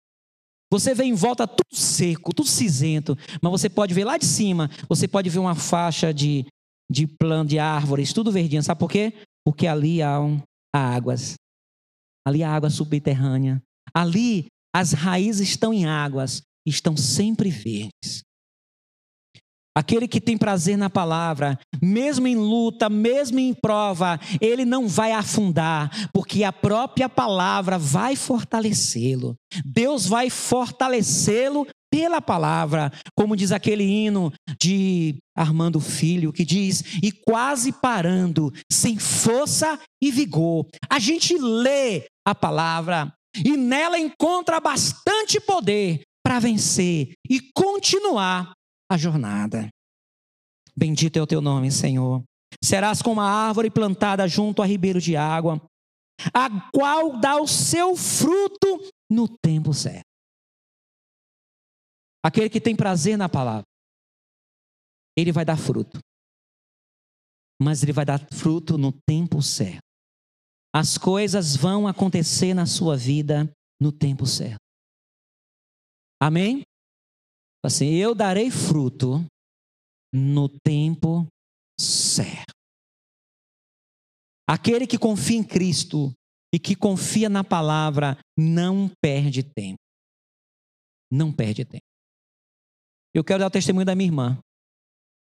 Você 0.72 0.94
vê 0.94 1.04
em 1.04 1.14
volta 1.14 1.46
tudo 1.46 1.74
seco, 1.74 2.34
tudo 2.34 2.48
cinzento, 2.48 3.16
mas 3.40 3.52
você 3.52 3.70
pode 3.70 3.94
ver 3.94 4.04
lá 4.04 4.18
de 4.18 4.26
cima, 4.26 4.68
você 4.88 5.06
pode 5.06 5.30
ver 5.30 5.38
uma 5.38 5.54
faixa 5.54 6.12
de, 6.12 6.44
de 6.90 7.06
planta, 7.06 7.50
de 7.50 7.58
árvores, 7.58 8.12
tudo 8.12 8.32
verdinho. 8.32 8.62
Sabe 8.62 8.80
por 8.80 8.90
quê? 8.90 9.12
Porque 9.44 9.66
ali 9.66 10.02
há, 10.02 10.20
um, 10.20 10.40
há 10.74 10.96
águas. 10.96 11.36
Ali 12.26 12.42
há 12.42 12.50
água 12.50 12.70
subterrânea. 12.70 13.62
Ali 13.94 14.46
as 14.74 14.92
raízes 14.92 15.48
estão 15.48 15.72
em 15.72 15.86
águas, 15.86 16.42
estão 16.66 16.96
sempre 16.96 17.48
verdes. 17.50 18.22
Aquele 19.76 20.08
que 20.08 20.22
tem 20.22 20.38
prazer 20.38 20.78
na 20.78 20.88
palavra, 20.88 21.58
mesmo 21.82 22.26
em 22.26 22.34
luta, 22.34 22.88
mesmo 22.88 23.38
em 23.38 23.52
prova, 23.52 24.18
ele 24.40 24.64
não 24.64 24.88
vai 24.88 25.12
afundar, 25.12 25.90
porque 26.14 26.44
a 26.44 26.52
própria 26.52 27.10
palavra 27.10 27.78
vai 27.78 28.16
fortalecê-lo. 28.16 29.34
Deus 29.66 30.06
vai 30.06 30.30
fortalecê-lo 30.30 31.66
pela 31.90 32.22
palavra, 32.22 32.90
como 33.14 33.36
diz 33.36 33.52
aquele 33.52 33.84
hino 33.84 34.32
de 34.58 35.16
Armando 35.36 35.78
Filho, 35.78 36.32
que 36.32 36.44
diz: 36.44 36.82
e 37.02 37.12
quase 37.12 37.70
parando, 37.70 38.50
sem 38.72 38.98
força 38.98 39.78
e 40.02 40.10
vigor. 40.10 40.66
A 40.88 40.98
gente 40.98 41.36
lê 41.36 42.06
a 42.26 42.34
palavra 42.34 43.14
e 43.44 43.56
nela 43.56 43.98
encontra 43.98 44.58
bastante 44.58 45.40
poder 45.40 46.02
para 46.24 46.40
vencer 46.40 47.12
e 47.30 47.40
continuar 47.52 48.52
a 48.90 48.96
jornada. 48.96 49.68
Bendito 50.76 51.16
é 51.18 51.22
o 51.22 51.26
teu 51.26 51.40
nome, 51.40 51.70
Senhor. 51.70 52.24
Serás 52.62 53.00
como 53.00 53.20
uma 53.20 53.30
árvore 53.30 53.70
plantada 53.70 54.26
junto 54.26 54.60
a 54.60 54.66
ribeiro 54.66 55.00
de 55.00 55.16
água, 55.16 55.60
a 56.34 56.70
qual 56.72 57.20
dá 57.20 57.40
o 57.40 57.46
seu 57.46 57.94
fruto 57.94 58.90
no 59.10 59.28
tempo 59.28 59.72
certo. 59.72 60.04
Aquele 62.24 62.50
que 62.50 62.60
tem 62.60 62.74
prazer 62.74 63.16
na 63.16 63.28
palavra, 63.28 63.62
ele 65.16 65.30
vai 65.30 65.44
dar 65.44 65.56
fruto. 65.56 66.00
Mas 67.62 67.82
ele 67.82 67.92
vai 67.92 68.04
dar 68.04 68.20
fruto 68.34 68.76
no 68.76 68.92
tempo 68.92 69.40
certo. 69.40 69.85
As 70.78 70.98
coisas 70.98 71.56
vão 71.56 71.88
acontecer 71.88 72.52
na 72.52 72.66
sua 72.66 72.98
vida 72.98 73.50
no 73.80 73.90
tempo 73.90 74.26
certo. 74.26 74.60
Amém? 76.20 76.64
Assim, 77.64 77.94
eu 77.94 78.14
darei 78.14 78.50
fruto 78.50 79.24
no 80.12 80.50
tempo 80.50 81.26
certo. 81.80 82.52
Aquele 84.46 84.86
que 84.86 84.98
confia 84.98 85.38
em 85.38 85.42
Cristo 85.42 86.12
e 86.54 86.58
que 86.58 86.76
confia 86.76 87.30
na 87.30 87.42
palavra 87.42 88.18
não 88.38 88.90
perde 89.02 89.42
tempo. 89.42 89.80
Não 91.10 91.32
perde 91.32 91.64
tempo. 91.64 91.86
Eu 93.14 93.24
quero 93.24 93.38
dar 93.38 93.46
o 93.46 93.50
testemunho 93.50 93.86
da 93.86 93.94
minha 93.94 94.08
irmã. 94.08 94.38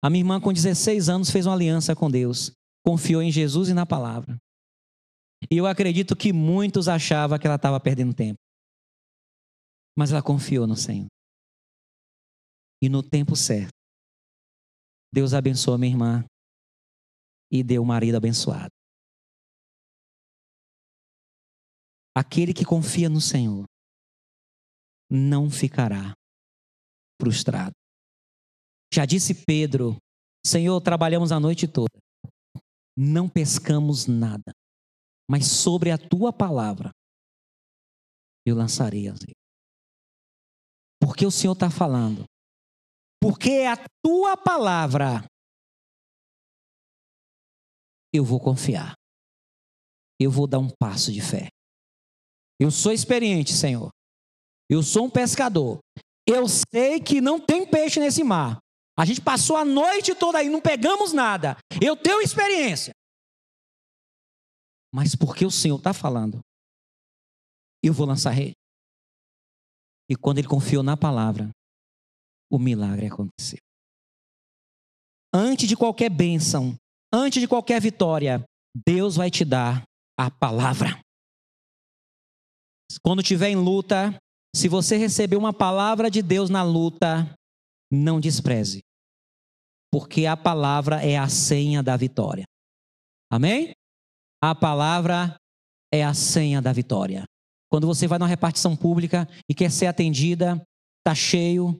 A 0.03 0.09
minha 0.09 0.19
irmã, 0.19 0.41
com 0.41 0.51
16 0.51 1.07
anos, 1.07 1.29
fez 1.29 1.45
uma 1.45 1.55
aliança 1.55 1.95
com 1.95 2.11
Deus, 2.11 2.51
confiou 2.85 3.21
em 3.21 3.31
Jesus 3.31 3.69
e 3.69 3.73
na 3.73 3.85
palavra. 3.85 4.37
E 5.49 5.57
eu 5.57 5.65
acredito 5.65 6.15
que 6.15 6.33
muitos 6.33 6.87
achavam 6.87 7.37
que 7.39 7.47
ela 7.47 7.55
estava 7.55 7.79
perdendo 7.79 8.13
tempo. 8.13 8.39
Mas 9.97 10.11
ela 10.11 10.21
confiou 10.21 10.65
no 10.65 10.75
Senhor. 10.75 11.07
E 12.81 12.89
no 12.89 13.03
tempo 13.03 13.35
certo, 13.35 13.73
Deus 15.13 15.33
abençoa 15.33 15.77
minha 15.77 15.91
irmã 15.91 16.25
e 17.51 17.63
deu 17.63 17.81
o 17.81 17.85
marido 17.85 18.15
abençoado. 18.15 18.69
Aquele 22.15 22.53
que 22.53 22.65
confia 22.65 23.09
no 23.09 23.19
Senhor 23.19 23.65
não 25.09 25.49
ficará 25.49 26.13
frustrado. 27.21 27.73
Já 28.93 29.05
disse 29.05 29.45
Pedro: 29.45 29.97
Senhor, 30.45 30.79
trabalhamos 30.81 31.31
a 31.31 31.39
noite 31.39 31.67
toda, 31.67 31.97
não 32.97 33.27
pescamos 33.27 34.07
nada, 34.07 34.51
mas 35.29 35.47
sobre 35.47 35.91
a 35.91 35.97
tua 35.97 36.33
palavra 36.33 36.91
eu 38.45 38.55
lançarei 38.55 39.07
as 39.07 39.19
redes. 39.19 39.35
Porque 40.99 41.25
o 41.25 41.31
Senhor 41.31 41.53
está 41.53 41.69
falando 41.69 42.25
porque 43.21 43.51
é 43.51 43.67
a 43.67 43.77
tua 44.03 44.37
palavra 44.37 45.25
eu 48.13 48.23
vou 48.23 48.39
confiar. 48.39 48.93
Eu 50.19 50.31
vou 50.31 50.47
dar 50.47 50.59
um 50.59 50.69
passo 50.69 51.11
de 51.11 51.21
fé. 51.21 51.47
Eu 52.59 52.71
sou 52.71 52.91
experiente, 52.91 53.53
Senhor. 53.53 53.89
Eu 54.69 54.83
sou 54.83 55.05
um 55.05 55.09
pescador. 55.09 55.79
Eu 56.27 56.45
sei 56.47 56.99
que 56.99 57.21
não 57.21 57.39
tem 57.39 57.69
peixe 57.69 57.99
nesse 57.99 58.23
mar. 58.23 58.57
A 58.97 59.05
gente 59.05 59.21
passou 59.21 59.55
a 59.55 59.63
noite 59.63 60.13
toda 60.13 60.39
aí, 60.39 60.49
não 60.49 60.61
pegamos 60.61 61.13
nada. 61.13 61.57
Eu 61.81 61.95
tenho 61.95 62.21
experiência. 62.21 62.93
Mas 64.93 65.15
porque 65.15 65.45
o 65.45 65.51
Senhor 65.51 65.77
está 65.77 65.93
falando, 65.93 66.39
eu 67.83 67.93
vou 67.93 68.05
lançar 68.05 68.31
rede. 68.31 68.55
E 70.09 70.15
quando 70.15 70.39
ele 70.39 70.47
confiou 70.47 70.81
na 70.81 70.97
palavra, 70.97 71.49
o 72.51 72.57
milagre 72.57 73.05
aconteceu. 73.07 73.59
Antes 75.33 75.67
de 75.67 75.75
qualquer 75.75 76.09
bênção, 76.09 76.75
antes 77.13 77.39
de 77.39 77.47
qualquer 77.47 77.79
vitória, 77.79 78.43
Deus 78.75 79.15
vai 79.15 79.29
te 79.29 79.45
dar 79.45 79.83
a 80.17 80.31
palavra. 80.31 80.99
Quando 83.03 83.21
estiver 83.21 83.49
em 83.49 83.55
luta, 83.55 84.17
se 84.55 84.67
você 84.67 84.97
receber 84.97 85.35
uma 85.35 85.53
palavra 85.53 86.09
de 86.09 86.23
Deus 86.23 86.49
na 86.49 86.63
luta, 86.63 87.31
não 87.91 88.19
despreze, 88.19 88.81
porque 89.91 90.25
a 90.25 90.35
palavra 90.35 91.05
é 91.05 91.17
a 91.17 91.29
senha 91.29 91.83
da 91.83 91.95
vitória. 91.95 92.45
Amém? 93.31 93.73
A 94.41 94.55
palavra 94.55 95.35
é 95.93 96.03
a 96.03 96.13
senha 96.13 96.61
da 96.61 96.71
vitória. 96.71 97.23
Quando 97.69 97.85
você 97.85 98.07
vai 98.07 98.17
numa 98.17 98.27
repartição 98.27 98.75
pública 98.75 99.27
e 99.49 99.53
quer 99.53 99.69
ser 99.69 99.87
atendida, 99.87 100.61
está 100.99 101.13
cheio, 101.13 101.77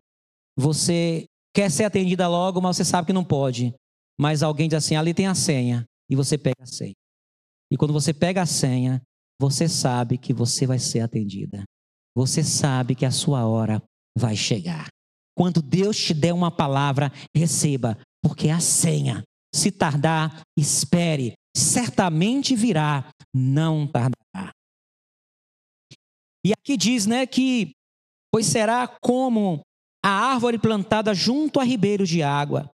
você 0.57 1.25
quer 1.55 1.71
ser 1.71 1.85
atendida 1.85 2.27
logo, 2.27 2.61
mas 2.61 2.77
você 2.77 2.85
sabe 2.85 3.07
que 3.07 3.13
não 3.13 3.23
pode. 3.23 3.73
Mas 4.19 4.43
alguém 4.43 4.67
diz 4.67 4.77
assim: 4.77 4.95
ali 4.95 5.13
tem 5.13 5.27
a 5.27 5.35
senha. 5.35 5.85
E 6.09 6.15
você 6.15 6.37
pega 6.37 6.63
a 6.63 6.65
senha. 6.65 6.95
E 7.71 7.77
quando 7.77 7.93
você 7.93 8.13
pega 8.13 8.41
a 8.41 8.45
senha, 8.45 9.01
você 9.39 9.69
sabe 9.69 10.17
que 10.17 10.33
você 10.33 10.65
vai 10.67 10.79
ser 10.79 11.01
atendida. 11.01 11.63
Você 12.15 12.43
sabe 12.43 12.95
que 12.95 13.05
a 13.05 13.11
sua 13.11 13.45
hora 13.45 13.81
vai 14.17 14.35
chegar. 14.35 14.87
Quando 15.37 15.61
Deus 15.61 15.97
te 15.97 16.13
der 16.13 16.33
uma 16.33 16.51
palavra, 16.51 17.11
receba, 17.33 17.97
porque 18.21 18.47
é 18.47 18.51
a 18.51 18.59
senha. 18.59 19.23
Se 19.55 19.71
tardar, 19.71 20.41
espere, 20.57 21.33
certamente 21.59 22.55
virá, 22.55 23.11
não 23.33 23.85
tardará. 23.85 24.51
E 26.45 26.53
aqui 26.53 26.77
diz, 26.77 27.05
né, 27.05 27.25
que 27.27 27.71
pois 28.31 28.45
será 28.45 28.87
como 28.87 29.61
a 30.03 30.09
árvore 30.09 30.57
plantada 30.57 31.13
junto 31.13 31.59
a 31.59 31.63
ribeiros 31.63 32.07
de 32.07 32.23
água, 32.23 32.69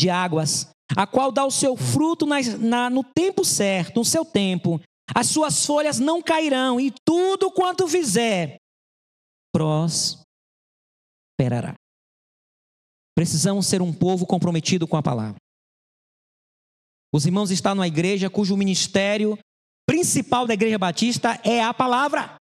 de 0.00 0.08
águas, 0.08 0.70
a 0.96 1.06
qual 1.06 1.30
dá 1.30 1.44
o 1.44 1.50
seu 1.50 1.76
fruto 1.76 2.24
na, 2.26 2.40
na, 2.58 2.90
no 2.90 3.04
tempo 3.04 3.44
certo, 3.44 3.98
no 3.98 4.04
seu 4.04 4.24
tempo. 4.24 4.80
As 5.14 5.26
suas 5.26 5.66
folhas 5.66 5.98
não 5.98 6.22
cairão, 6.22 6.80
e 6.80 6.92
tudo 7.04 7.50
quanto 7.50 7.86
fizer 7.88 8.56
prosperará. 9.52 10.24
Precisamos 13.14 13.66
ser 13.66 13.82
um 13.82 13.92
povo 13.92 14.24
comprometido 14.24 14.86
com 14.86 14.96
a 14.96 15.02
palavra. 15.02 15.36
Os 17.12 17.26
irmãos 17.26 17.50
estão 17.50 17.74
numa 17.74 17.88
igreja 17.88 18.30
cujo 18.30 18.56
ministério 18.56 19.38
principal 19.86 20.46
da 20.46 20.54
igreja 20.54 20.78
batista 20.78 21.40
é 21.42 21.62
a 21.62 21.74
palavra. 21.74 22.36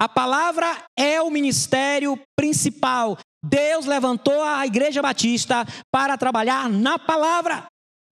A 0.00 0.08
palavra 0.08 0.84
é 0.98 1.22
o 1.22 1.30
ministério 1.30 2.20
principal. 2.36 3.16
Deus 3.42 3.86
levantou 3.86 4.42
a 4.42 4.66
igreja 4.66 5.00
batista 5.00 5.64
para 5.90 6.18
trabalhar 6.18 6.68
na 6.68 6.98
palavra. 6.98 7.66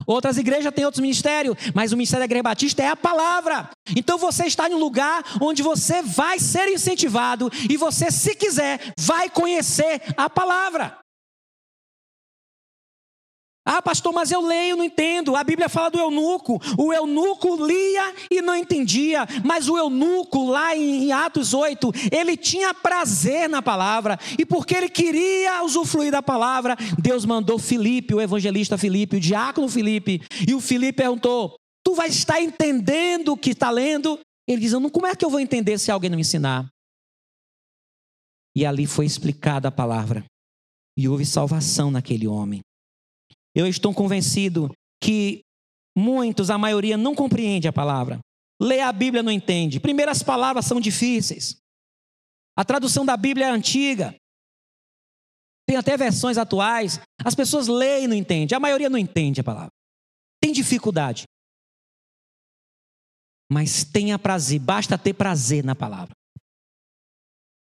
Outras 0.07 0.39
igrejas 0.39 0.73
têm 0.73 0.85
outros 0.85 1.03
ministérios, 1.03 1.57
mas 1.75 1.93
o 1.93 1.97
ministério 1.97 2.23
da 2.23 2.25
igreja 2.25 2.43
batista 2.43 2.83
é 2.83 2.89
a 2.89 2.97
palavra. 2.97 3.71
Então 3.95 4.17
você 4.17 4.47
está 4.47 4.69
em 4.69 4.75
um 4.75 4.79
lugar 4.79 5.23
onde 5.41 5.63
você 5.63 6.01
vai 6.01 6.39
ser 6.39 6.69
incentivado 6.69 7.51
e 7.69 7.77
você, 7.77 8.11
se 8.11 8.35
quiser, 8.35 8.81
vai 8.99 9.29
conhecer 9.29 10.01
a 10.17 10.31
palavra. 10.31 10.99
Ah, 13.65 13.83
pastor, 13.83 14.13
mas 14.13 14.31
eu 14.31 14.41
leio, 14.41 14.77
não 14.77 14.85
entendo. 14.85 15.37
A 15.37 15.45
Bíblia 15.45 15.69
fala 15.69 15.91
do 15.91 15.99
eunuco. 15.99 16.59
O 16.79 16.93
eunuco 16.93 17.63
lia 17.65 18.15
e 18.31 18.41
não 18.41 18.57
entendia. 18.57 19.27
Mas 19.45 19.69
o 19.69 19.77
eunuco, 19.77 20.47
lá 20.47 20.75
em 20.75 21.13
Atos 21.13 21.53
8, 21.53 21.93
ele 22.11 22.37
tinha 22.37 22.73
prazer 22.73 23.49
na 23.49 23.61
palavra. 23.61 24.19
E 24.39 24.47
porque 24.47 24.75
ele 24.75 24.89
queria 24.89 25.63
usufruir 25.63 26.11
da 26.11 26.23
palavra, 26.23 26.77
Deus 26.99 27.27
mandou 27.27 27.59
Filipe, 27.59 28.15
o 28.15 28.21
evangelista 28.21 28.79
Filipe, 28.79 29.17
o 29.17 29.21
diácono 29.21 29.69
Filipe. 29.69 30.23
E 30.49 30.55
o 30.55 30.61
Filipe 30.61 30.97
perguntou: 30.97 31.55
Tu 31.85 31.95
vai 31.95 32.09
estar 32.09 32.41
entendendo 32.41 33.33
o 33.33 33.37
que 33.37 33.51
está 33.51 33.71
lendo? 33.71 34.19
Ele 34.49 34.63
diz: 34.63 34.73
Como 34.91 35.07
é 35.07 35.15
que 35.15 35.25
eu 35.25 35.31
vou 35.31 35.39
entender 35.39 35.79
se 35.79 35.91
alguém 35.91 36.09
não 36.09 36.17
me 36.17 36.23
ensinar? 36.23 36.67
E 38.57 38.65
ali 38.65 38.87
foi 38.87 39.05
explicada 39.05 39.69
a 39.69 39.73
palavra. 39.73 40.25
E 40.97 41.09
houve 41.09 41.25
salvação 41.25 41.91
naquele 41.91 42.27
homem. 42.27 42.61
Eu 43.55 43.67
estou 43.67 43.93
convencido 43.95 44.73
que 45.03 45.43
muitos, 45.97 46.51
a 46.51 46.59
maioria, 46.59 46.97
não 46.97 47.15
compreende 47.15 47.69
a 47.69 47.73
palavra. 47.73 48.19
Lê 48.61 48.81
a 48.81 48.93
Bíblia 48.93 49.23
não 49.23 49.33
entende. 49.33 49.81
Primeiro, 49.81 50.11
as 50.11 50.23
palavras 50.23 50.67
são 50.67 50.81
difíceis. 50.81 51.57
A 52.57 52.65
tradução 52.65 53.05
da 53.05 53.17
Bíblia 53.17 53.47
é 53.47 53.51
antiga. 53.51 54.15
Tem 55.67 55.77
até 55.77 55.97
versões 55.97 56.37
atuais. 56.37 57.01
As 57.25 57.35
pessoas 57.35 57.69
leem 57.69 58.05
e 58.05 58.09
não 58.09 58.17
entendem. 58.17 58.57
A 58.57 58.61
maioria 58.61 58.91
não 58.91 58.99
entende 58.99 59.41
a 59.41 59.45
palavra. 59.45 59.71
Tem 60.43 60.53
dificuldade. 60.53 61.25
Mas 63.51 63.83
tenha 63.85 64.19
prazer, 64.19 64.61
basta 64.61 64.97
ter 64.97 65.15
prazer 65.15 65.65
na 65.65 65.75
palavra. 65.75 66.15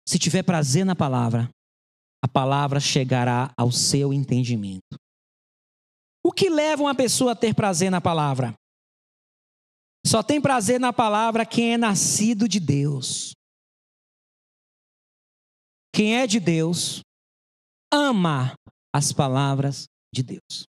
Se 0.07 0.17
tiver 0.17 0.41
prazer 0.41 0.85
na 0.85 0.95
palavra, 0.95 1.49
a 2.23 2.27
palavra 2.27 2.79
chegará 2.79 3.51
ao 3.57 3.71
seu 3.71 4.13
entendimento. 4.13 4.97
O 6.27 6.31
que 6.33 6.49
leva 6.49 6.83
uma 6.83 6.93
pessoa 6.93 7.31
a 7.31 7.35
ter 7.37 7.55
prazer 7.55 7.89
na 7.89 8.01
palavra? 8.01 8.53
Só 10.05 10.21
tem 10.21 10.41
prazer 10.41 10.77
na 10.77 10.91
palavra 10.91 11.45
quem 11.45 11.75
é 11.75 11.77
nascido 11.77 12.49
de 12.49 12.59
Deus. 12.59 13.31
Quem 15.95 16.17
é 16.17 16.27
de 16.27 16.41
Deus 16.41 16.99
ama 17.89 18.53
as 18.93 19.13
palavras 19.13 19.85
de 20.13 20.21
Deus. 20.21 20.65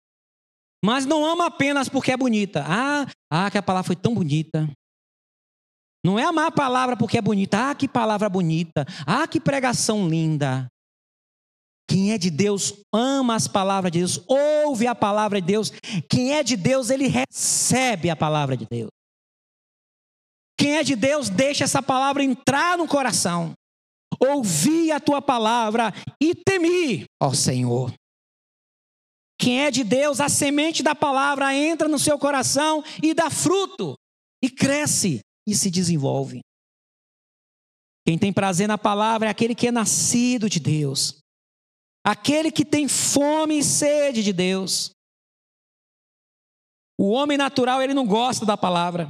Mas 0.84 1.06
não 1.06 1.24
ama 1.24 1.46
apenas 1.46 1.88
porque 1.88 2.12
é 2.12 2.18
bonita. 2.18 2.64
Ah, 2.68 3.06
ah, 3.32 3.52
que 3.52 3.60
a 3.60 3.64
palavra 3.64 3.86
foi 3.86 3.96
tão 3.96 4.16
bonita. 4.16 4.68
Não 6.04 6.18
é 6.18 6.24
amar 6.24 6.48
a 6.48 6.52
palavra 6.52 6.98
porque 6.98 7.20
é 7.20 7.22
bonita. 7.22 7.70
Ah, 7.70 7.76
que 7.76 7.88
palavra 7.88 8.28
bonita. 8.28 8.88
Ah, 9.06 9.28
que 9.28 9.40
pregação 9.40 10.10
linda. 10.10 10.68
Quem 11.88 12.12
é 12.12 12.18
de 12.18 12.30
Deus 12.30 12.74
ama 12.94 13.36
as 13.36 13.48
palavras 13.48 13.92
de 13.92 14.00
Deus, 14.00 14.22
ouve 14.28 14.88
a 14.88 14.96
palavra 14.96 15.40
de 15.42 15.48
Deus. 15.48 15.72
Quem 16.10 16.34
é 16.34 16.44
de 16.44 16.56
Deus, 16.56 16.90
ele 16.90 17.08
recebe 17.08 18.10
a 18.10 18.16
palavra 18.16 18.56
de 18.56 18.66
Deus. 18.70 18.90
Quem 20.58 20.78
é 20.78 20.84
de 20.84 20.96
Deus, 20.96 21.30
deixa 21.30 21.64
essa 21.64 21.82
palavra 21.82 22.24
entrar 22.24 22.78
no 22.78 22.88
coração. 22.88 23.54
Ouvi 24.20 24.92
a 24.92 25.00
tua 25.00 25.22
palavra 25.22 25.92
e 26.22 26.34
temi, 26.34 27.06
ó 27.22 27.34
Senhor. 27.34 27.94
Quem 29.40 29.62
é 29.62 29.72
de 29.72 29.84
Deus, 29.84 30.22
a 30.22 30.30
semente 30.30 30.82
da 30.82 30.96
palavra 30.96 31.54
entra 31.54 31.88
no 31.88 32.00
seu 32.00 32.18
coração 32.18 32.84
e 33.02 33.14
dá 33.14 33.30
fruto, 33.30 33.96
e 34.42 34.50
cresce 34.50 35.20
e 35.46 35.54
se 35.54 35.70
desenvolve. 35.70 36.40
Quem 38.06 38.18
tem 38.18 38.32
prazer 38.32 38.68
na 38.68 38.78
palavra 38.78 39.28
é 39.28 39.32
aquele 39.32 39.56
que 39.56 39.68
é 39.68 39.72
nascido 39.72 40.50
de 40.50 40.60
Deus. 40.60 41.23
Aquele 42.06 42.52
que 42.52 42.66
tem 42.66 42.88
fome 42.88 43.60
e 43.60 43.64
sede 43.64 44.24
de 44.24 44.34
Deus. 44.34 44.92
O 47.00 47.10
homem 47.12 47.38
natural, 47.38 47.82
ele 47.82 47.94
não 47.94 48.06
gosta 48.06 48.46
da 48.46 48.58
palavra. 48.58 49.10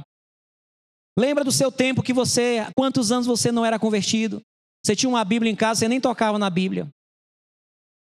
Lembra 1.18 1.44
do 1.44 1.52
seu 1.52 1.70
tempo 1.70 2.02
que 2.02 2.12
você, 2.12 2.58
quantos 2.76 3.12
anos 3.12 3.26
você 3.26 3.52
não 3.52 3.64
era 3.64 3.78
convertido? 3.78 4.40
Você 4.84 4.94
tinha 4.94 5.08
uma 5.08 5.24
Bíblia 5.24 5.50
em 5.50 5.56
casa, 5.56 5.80
você 5.80 5.88
nem 5.88 6.00
tocava 6.00 6.38
na 6.38 6.50
Bíblia. 6.50 6.88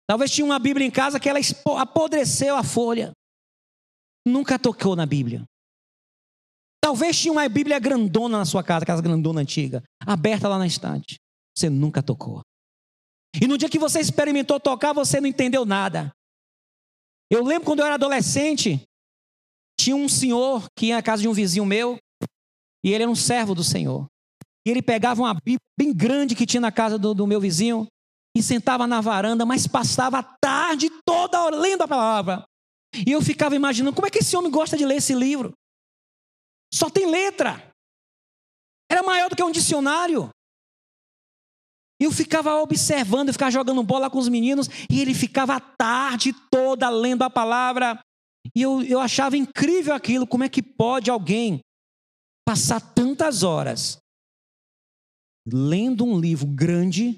Talvez 0.09 0.31
tinha 0.31 0.45
uma 0.45 0.59
Bíblia 0.59 0.87
em 0.87 0.91
casa 0.91 1.21
que 1.21 1.29
ela 1.29 1.39
apodreceu 1.79 2.57
a 2.57 2.63
folha. 2.63 3.13
Nunca 4.27 4.59
tocou 4.59 4.97
na 4.97 5.07
Bíblia. 5.07 5.45
Talvez 6.83 7.19
tinha 7.19 7.33
uma 7.33 7.49
Bíblia 7.49 7.79
grandona 7.79 8.39
na 8.39 8.45
sua 8.45 8.63
casa, 8.63 8.83
aquela 8.83 9.01
grandona 9.01 9.41
antiga, 9.41 9.83
aberta 10.05 10.49
lá 10.49 10.59
na 10.59 10.67
estante. 10.67 11.17
Você 11.57 11.71
nunca 11.71 12.03
tocou. 12.03 12.43
E 13.35 13.47
no 13.47 13.59
dia 13.59 13.69
que 13.69 13.79
você 13.79 14.01
experimentou 14.01 14.59
tocar, 14.59 14.93
você 14.93 15.21
não 15.21 15.29
entendeu 15.29 15.65
nada. 15.65 16.13
Eu 17.31 17.45
lembro 17.45 17.67
quando 17.67 17.81
eu 17.81 17.87
era 17.87 17.95
adolescente, 17.95 18.83
tinha 19.79 19.95
um 19.95 20.09
senhor 20.09 20.67
que 20.77 20.87
ia 20.87 20.99
à 20.99 21.03
casa 21.03 21.23
de 21.23 21.29
um 21.29 21.33
vizinho 21.33 21.65
meu, 21.65 21.99
e 22.85 22.93
ele 22.93 23.03
era 23.05 23.11
um 23.11 23.15
servo 23.15 23.55
do 23.55 23.63
Senhor. 23.63 24.07
E 24.67 24.71
ele 24.71 24.83
pegava 24.83 25.23
uma 25.23 25.35
Bíblia 25.35 25.61
bem 25.79 25.93
grande 25.93 26.35
que 26.35 26.47
tinha 26.47 26.61
na 26.61 26.73
casa 26.73 26.99
do, 26.99 27.15
do 27.15 27.27
meu 27.27 27.41
vizinho 27.41 27.87
e 28.37 28.43
sentava 28.43 28.87
na 28.87 29.01
varanda, 29.01 29.47
mas 29.47 29.67
passava 29.67 30.19
a 30.19 30.23
tarde 30.23 30.91
toda 31.05 31.49
lendo 31.51 31.83
a 31.83 31.89
palavra. 31.89 32.45
E 33.07 33.13
eu 33.13 33.23
ficava 33.23 33.55
imaginando 33.55 33.95
como 33.95 34.07
é 34.07 34.11
que 34.11 34.19
esse 34.19 34.37
homem 34.37 34.51
gosta 34.51 34.77
de 34.77 34.85
ler 34.85 34.97
esse 34.97 35.15
livro. 35.15 35.53
Só 36.73 36.91
tem 36.91 37.11
letra. 37.11 37.73
Era 38.91 39.03
maior 39.03 39.29
do 39.29 39.37
que 39.37 39.43
um 39.43 39.51
dicionário. 39.51 40.31
Eu 42.01 42.11
ficava 42.11 42.55
observando, 42.63 43.29
eu 43.29 43.35
ficava 43.35 43.51
jogando 43.51 43.83
bola 43.83 44.09
com 44.09 44.19
os 44.19 44.29
meninos, 44.29 44.69
e 44.91 45.01
ele 45.01 45.13
ficava 45.13 45.57
a 45.57 45.61
tarde 45.61 46.33
toda 46.51 46.89
lendo 46.89 47.23
a 47.23 47.29
palavra. 47.29 48.01
E 48.57 48.63
eu, 48.63 48.83
eu 48.83 48.99
achava 48.99 49.37
incrível 49.37 49.95
aquilo, 49.95 50.27
como 50.27 50.43
é 50.43 50.49
que 50.49 50.63
pode 50.63 51.11
alguém 51.11 51.61
passar 52.47 52.81
tantas 52.81 53.43
horas 53.43 53.99
lendo 55.47 56.05
um 56.05 56.19
livro 56.19 56.47
grande, 56.47 57.17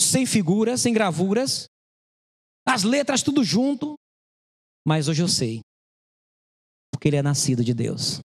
sem 0.00 0.24
figuras, 0.24 0.80
sem 0.80 0.92
gravuras, 0.92 1.66
as 2.66 2.82
letras 2.82 3.22
tudo 3.22 3.42
junto, 3.42 3.94
mas 4.86 5.08
hoje 5.08 5.22
eu 5.22 5.28
sei, 5.28 5.60
porque 6.92 7.08
ele 7.08 7.16
é 7.16 7.22
nascido 7.22 7.64
de 7.64 7.74
Deus. 7.74 8.20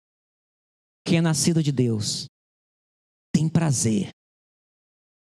Quem 1.05 1.19
é 1.19 1.21
nascido 1.21 1.61
de 1.61 1.71
Deus 1.71 2.25
tem 3.33 3.49
prazer 3.49 4.09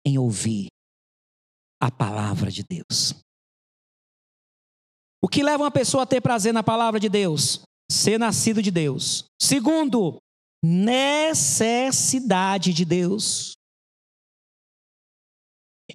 em 0.05 0.17
ouvir 0.17 0.67
a 1.81 1.91
palavra 1.91 2.51
de 2.51 2.63
Deus. 2.63 3.13
O 5.21 5.27
que 5.27 5.41
leva 5.41 5.63
uma 5.63 5.71
pessoa 5.71 6.03
a 6.03 6.05
ter 6.05 6.21
prazer 6.21 6.53
na 6.53 6.61
palavra 6.61 6.99
de 6.99 7.07
Deus? 7.07 7.61
Ser 7.89 8.17
nascido 8.17 8.61
de 8.61 8.71
Deus. 8.71 9.25
Segundo, 9.41 10.17
necessidade 10.63 12.73
de 12.73 12.83
Deus. 12.83 13.53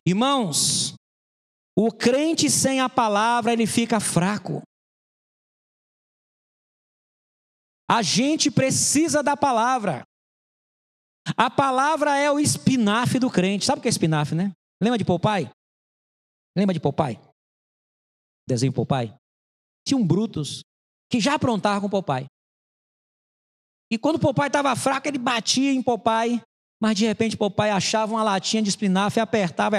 Irmãos, 0.07 0.95
o 1.77 1.93
crente 1.93 2.51
sem 2.51 2.81
a 2.81 2.89
palavra, 2.89 3.53
ele 3.53 3.67
fica 3.67 4.01
fraco. 4.01 4.63
A 7.91 8.03
gente 8.03 8.51
precisa 8.51 9.23
da 9.23 9.37
palavra. 9.37 10.08
A 11.37 11.51
palavra 11.51 12.17
é 12.17 12.31
o 12.31 12.39
espinafre 12.39 13.19
do 13.19 13.31
crente. 13.31 13.65
Sabe 13.65 13.79
o 13.79 13.83
que 13.83 13.89
é 13.89 13.91
espinafre, 13.91 14.35
né? 14.35 14.53
Lembra 14.83 14.99
de 14.99 15.05
Popeye? 15.05 15.51
Lembra 16.57 16.75
de 16.75 16.81
Popeye? 16.81 17.19
Desenho 18.49 18.73
Popeye? 18.73 19.15
Tinha 19.87 19.99
um 19.99 20.07
Brutus 20.07 20.63
que 21.11 21.21
já 21.21 21.35
aprontava 21.35 21.81
com 21.81 21.89
Popeye. 21.89 22.27
E 23.91 23.99
quando 23.99 24.19
Popeye 24.19 24.49
estava 24.49 24.75
fraco, 24.77 25.09
ele 25.09 25.19
batia 25.19 25.73
em 25.73 25.83
Popeye, 25.83 26.41
mas 26.81 26.97
de 26.97 27.07
repente 27.07 27.37
Popeye 27.37 27.71
achava 27.71 28.13
uma 28.13 28.23
latinha 28.23 28.63
de 28.63 28.69
espinafre, 28.69 29.21
apertava 29.21 29.77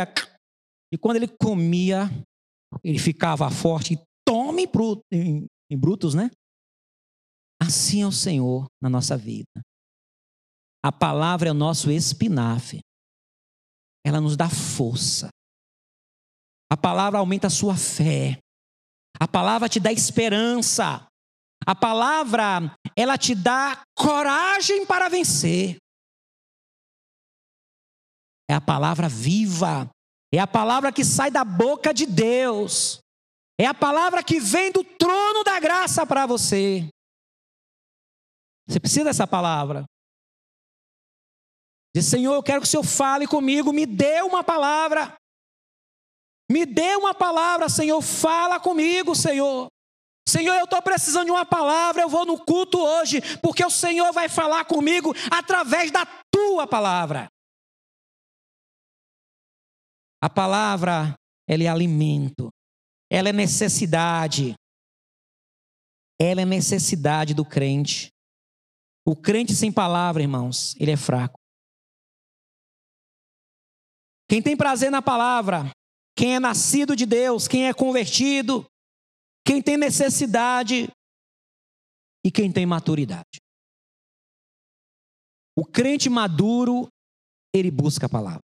e 0.91 0.97
quando 0.97 1.17
ele 1.17 1.27
comia, 1.27 2.09
ele 2.83 2.97
ficava 2.97 3.49
forte. 3.51 3.93
E 3.93 3.99
tome 4.27 4.67
em 5.11 5.77
Brutus, 5.77 6.15
né? 6.15 6.31
Assim 7.61 8.01
é 8.01 8.07
o 8.07 8.11
Senhor 8.11 8.65
na 8.81 8.89
nossa 8.89 9.15
vida. 9.15 9.47
A 10.83 10.91
palavra 10.91 11.49
é 11.49 11.51
o 11.51 11.55
nosso 11.55 11.91
espinafre. 11.91 12.79
Ela 14.05 14.21
nos 14.21 14.37
dá 14.37 14.49
força. 14.49 15.29
A 16.71 16.77
palavra 16.77 17.19
aumenta 17.19 17.47
a 17.47 17.49
sua 17.49 17.75
fé. 17.75 18.39
A 19.19 19.27
palavra 19.27 19.67
te 19.67 19.79
dá 19.79 19.91
esperança. 19.91 21.05
A 21.65 21.75
palavra, 21.75 22.73
ela 22.95 23.17
te 23.17 23.35
dá 23.35 23.83
coragem 23.95 24.85
para 24.85 25.09
vencer. 25.09 25.77
É 28.49 28.53
a 28.53 28.61
palavra 28.61 29.09
viva. 29.09 29.89
É 30.33 30.39
a 30.39 30.47
palavra 30.47 30.91
que 30.91 31.03
sai 31.03 31.29
da 31.29 31.43
boca 31.43 31.93
de 31.93 32.05
Deus. 32.05 32.99
É 33.59 33.65
a 33.65 33.73
palavra 33.73 34.23
que 34.23 34.39
vem 34.39 34.71
do 34.71 34.83
trono 34.83 35.43
da 35.43 35.59
graça 35.59 36.05
para 36.05 36.25
você. 36.25 36.87
Você 38.67 38.79
precisa 38.79 39.05
dessa 39.05 39.27
palavra. 39.27 39.83
Diz, 41.95 42.05
Senhor, 42.05 42.33
eu 42.33 42.43
quero 42.43 42.61
que 42.61 42.67
o 42.67 42.69
Senhor 42.69 42.83
fale 42.83 43.25
comigo, 43.25 43.73
me 43.73 43.85
dê 43.85 44.21
uma 44.21 44.43
palavra. 44.43 45.15
Me 46.51 46.65
dê 46.65 46.95
uma 46.95 47.13
palavra, 47.13 47.69
Senhor, 47.69 48.01
fala 48.01 48.59
comigo, 48.59 49.15
Senhor. 49.15 49.67
Senhor, 50.27 50.55
eu 50.55 50.65
estou 50.65 50.81
precisando 50.81 51.25
de 51.25 51.31
uma 51.31 51.45
palavra, 51.45 52.03
eu 52.03 52.09
vou 52.09 52.25
no 52.25 52.43
culto 52.43 52.79
hoje, 52.79 53.19
porque 53.41 53.65
o 53.65 53.69
Senhor 53.69 54.11
vai 54.13 54.29
falar 54.29 54.65
comigo 54.65 55.13
através 55.31 55.89
da 55.91 56.05
tua 56.31 56.67
palavra. 56.67 57.27
A 60.21 60.29
palavra, 60.29 61.15
ela 61.47 61.63
é 61.63 61.67
alimento, 61.67 62.49
ela 63.11 63.29
é 63.29 63.33
necessidade. 63.33 64.53
Ela 66.21 66.41
é 66.41 66.45
necessidade 66.45 67.33
do 67.33 67.45
crente. 67.45 68.09
O 69.07 69.15
crente 69.15 69.55
sem 69.55 69.71
palavra, 69.71 70.21
irmãos, 70.21 70.75
ele 70.77 70.91
é 70.91 70.97
fraco. 70.97 71.38
Quem 74.29 74.43
tem 74.43 74.55
prazer 74.55 74.91
na 74.91 75.01
palavra, 75.01 75.71
quem 76.15 76.35
é 76.35 76.39
nascido 76.39 76.95
de 76.95 77.03
Deus, 77.03 77.47
quem 77.47 77.67
é 77.67 77.73
convertido, 77.73 78.63
quem 79.43 79.59
tem 79.59 79.75
necessidade 79.75 80.87
e 82.23 82.31
quem 82.31 82.51
tem 82.51 82.63
maturidade. 82.63 83.39
O 85.57 85.65
crente 85.65 86.09
maduro, 86.09 86.87
ele 87.51 87.71
busca 87.71 88.05
a 88.05 88.09
palavra. 88.09 88.43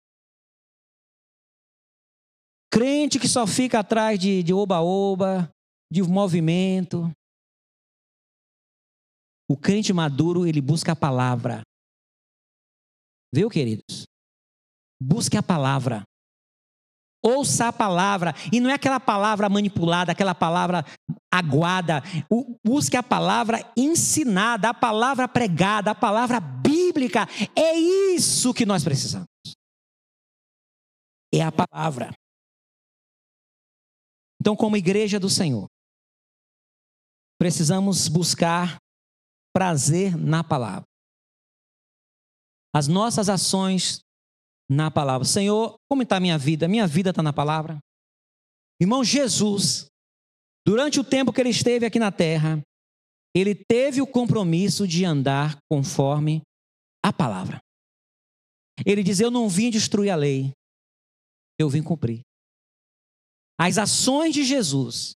Crente 2.71 3.19
que 3.19 3.27
só 3.27 3.45
fica 3.45 3.79
atrás 3.79 4.17
de 4.17 4.53
oba-oba, 4.53 5.51
de, 5.91 6.01
de 6.01 6.09
movimento. 6.09 7.11
O 9.49 9.57
crente 9.57 9.91
maduro, 9.91 10.47
ele 10.47 10.61
busca 10.61 10.93
a 10.93 10.95
palavra. 10.95 11.61
Viu, 13.33 13.49
queridos? 13.49 14.05
Busque 15.01 15.37
a 15.37 15.43
palavra. 15.43 16.03
Ouça 17.25 17.69
a 17.69 17.73
palavra, 17.73 18.33
e 18.51 18.59
não 18.59 18.69
é 18.69 18.73
aquela 18.73 18.99
palavra 18.99 19.47
manipulada, 19.47 20.11
aquela 20.11 20.35
palavra 20.35 20.83
aguada. 21.33 22.03
Busque 22.65 22.97
a 22.97 23.03
palavra 23.03 23.59
ensinada, 23.77 24.69
a 24.69 24.73
palavra 24.73 25.25
pregada, 25.25 25.91
a 25.91 25.95
palavra 25.95 26.41
bíblica. 26.41 27.25
É 27.55 27.75
isso 28.13 28.53
que 28.53 28.65
nós 28.65 28.83
precisamos. 28.83 29.27
É 31.33 31.41
a 31.41 31.51
palavra. 31.51 32.13
Então, 34.41 34.53
como 34.53 34.75
igreja 34.75 35.17
do 35.17 35.29
Senhor, 35.29 35.69
precisamos 37.39 38.09
buscar 38.09 38.77
prazer 39.55 40.17
na 40.17 40.43
palavra. 40.43 40.83
As 42.75 42.89
nossas 42.89 43.29
ações 43.29 44.02
na 44.69 44.89
palavra. 44.89 45.25
Senhor, 45.25 45.75
como 45.89 46.03
está 46.03 46.17
a 46.17 46.19
minha 46.19 46.37
vida? 46.37 46.67
Minha 46.67 46.87
vida 46.87 47.09
está 47.09 47.21
na 47.21 47.33
palavra. 47.33 47.79
Irmão, 48.81 49.03
Jesus, 49.03 49.87
durante 50.65 50.99
o 50.99 51.03
tempo 51.03 51.31
que 51.31 51.41
ele 51.41 51.49
esteve 51.49 51.85
aqui 51.85 51.99
na 51.99 52.11
terra, 52.11 52.61
ele 53.35 53.55
teve 53.55 54.01
o 54.01 54.07
compromisso 54.07 54.87
de 54.87 55.05
andar 55.05 55.57
conforme 55.69 56.41
a 57.03 57.11
palavra. 57.11 57.59
Ele 58.85 59.03
diz: 59.03 59.19
Eu 59.19 59.31
não 59.31 59.47
vim 59.47 59.69
destruir 59.69 60.09
a 60.09 60.15
lei, 60.15 60.51
eu 61.59 61.69
vim 61.69 61.83
cumprir. 61.83 62.21
As 63.59 63.77
ações 63.77 64.33
de 64.33 64.43
Jesus, 64.43 65.13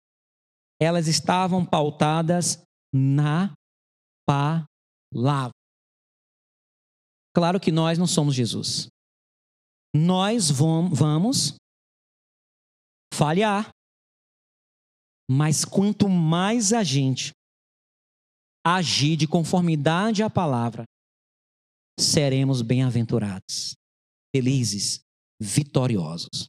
elas 0.80 1.08
estavam 1.08 1.66
pautadas 1.66 2.62
na 2.94 3.54
palavra. 4.26 5.52
Claro 7.36 7.60
que 7.60 7.72
nós 7.72 7.98
não 7.98 8.08
somos 8.08 8.34
Jesus 8.34 8.88
nós 9.96 10.50
vamos 10.50 11.56
falhar. 13.14 13.70
Mas 15.30 15.66
quanto 15.66 16.08
mais 16.08 16.72
a 16.72 16.84
gente 16.84 17.32
agir 18.66 19.16
de 19.18 19.28
conformidade 19.28 20.24
à 20.24 20.30
palavra, 20.30 20.84
seremos 22.00 22.62
bem-aventurados, 22.62 23.76
felizes, 24.36 25.00
vitoriosos. 25.42 26.48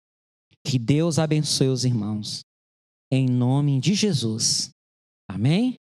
Que 0.64 0.78
Deus 0.78 1.18
abençoe 1.18 1.68
os 1.68 1.84
irmãos. 1.84 2.40
Em 3.10 3.26
nome 3.26 3.80
de 3.80 3.94
Jesus. 3.94 4.70
Amém? 5.28 5.76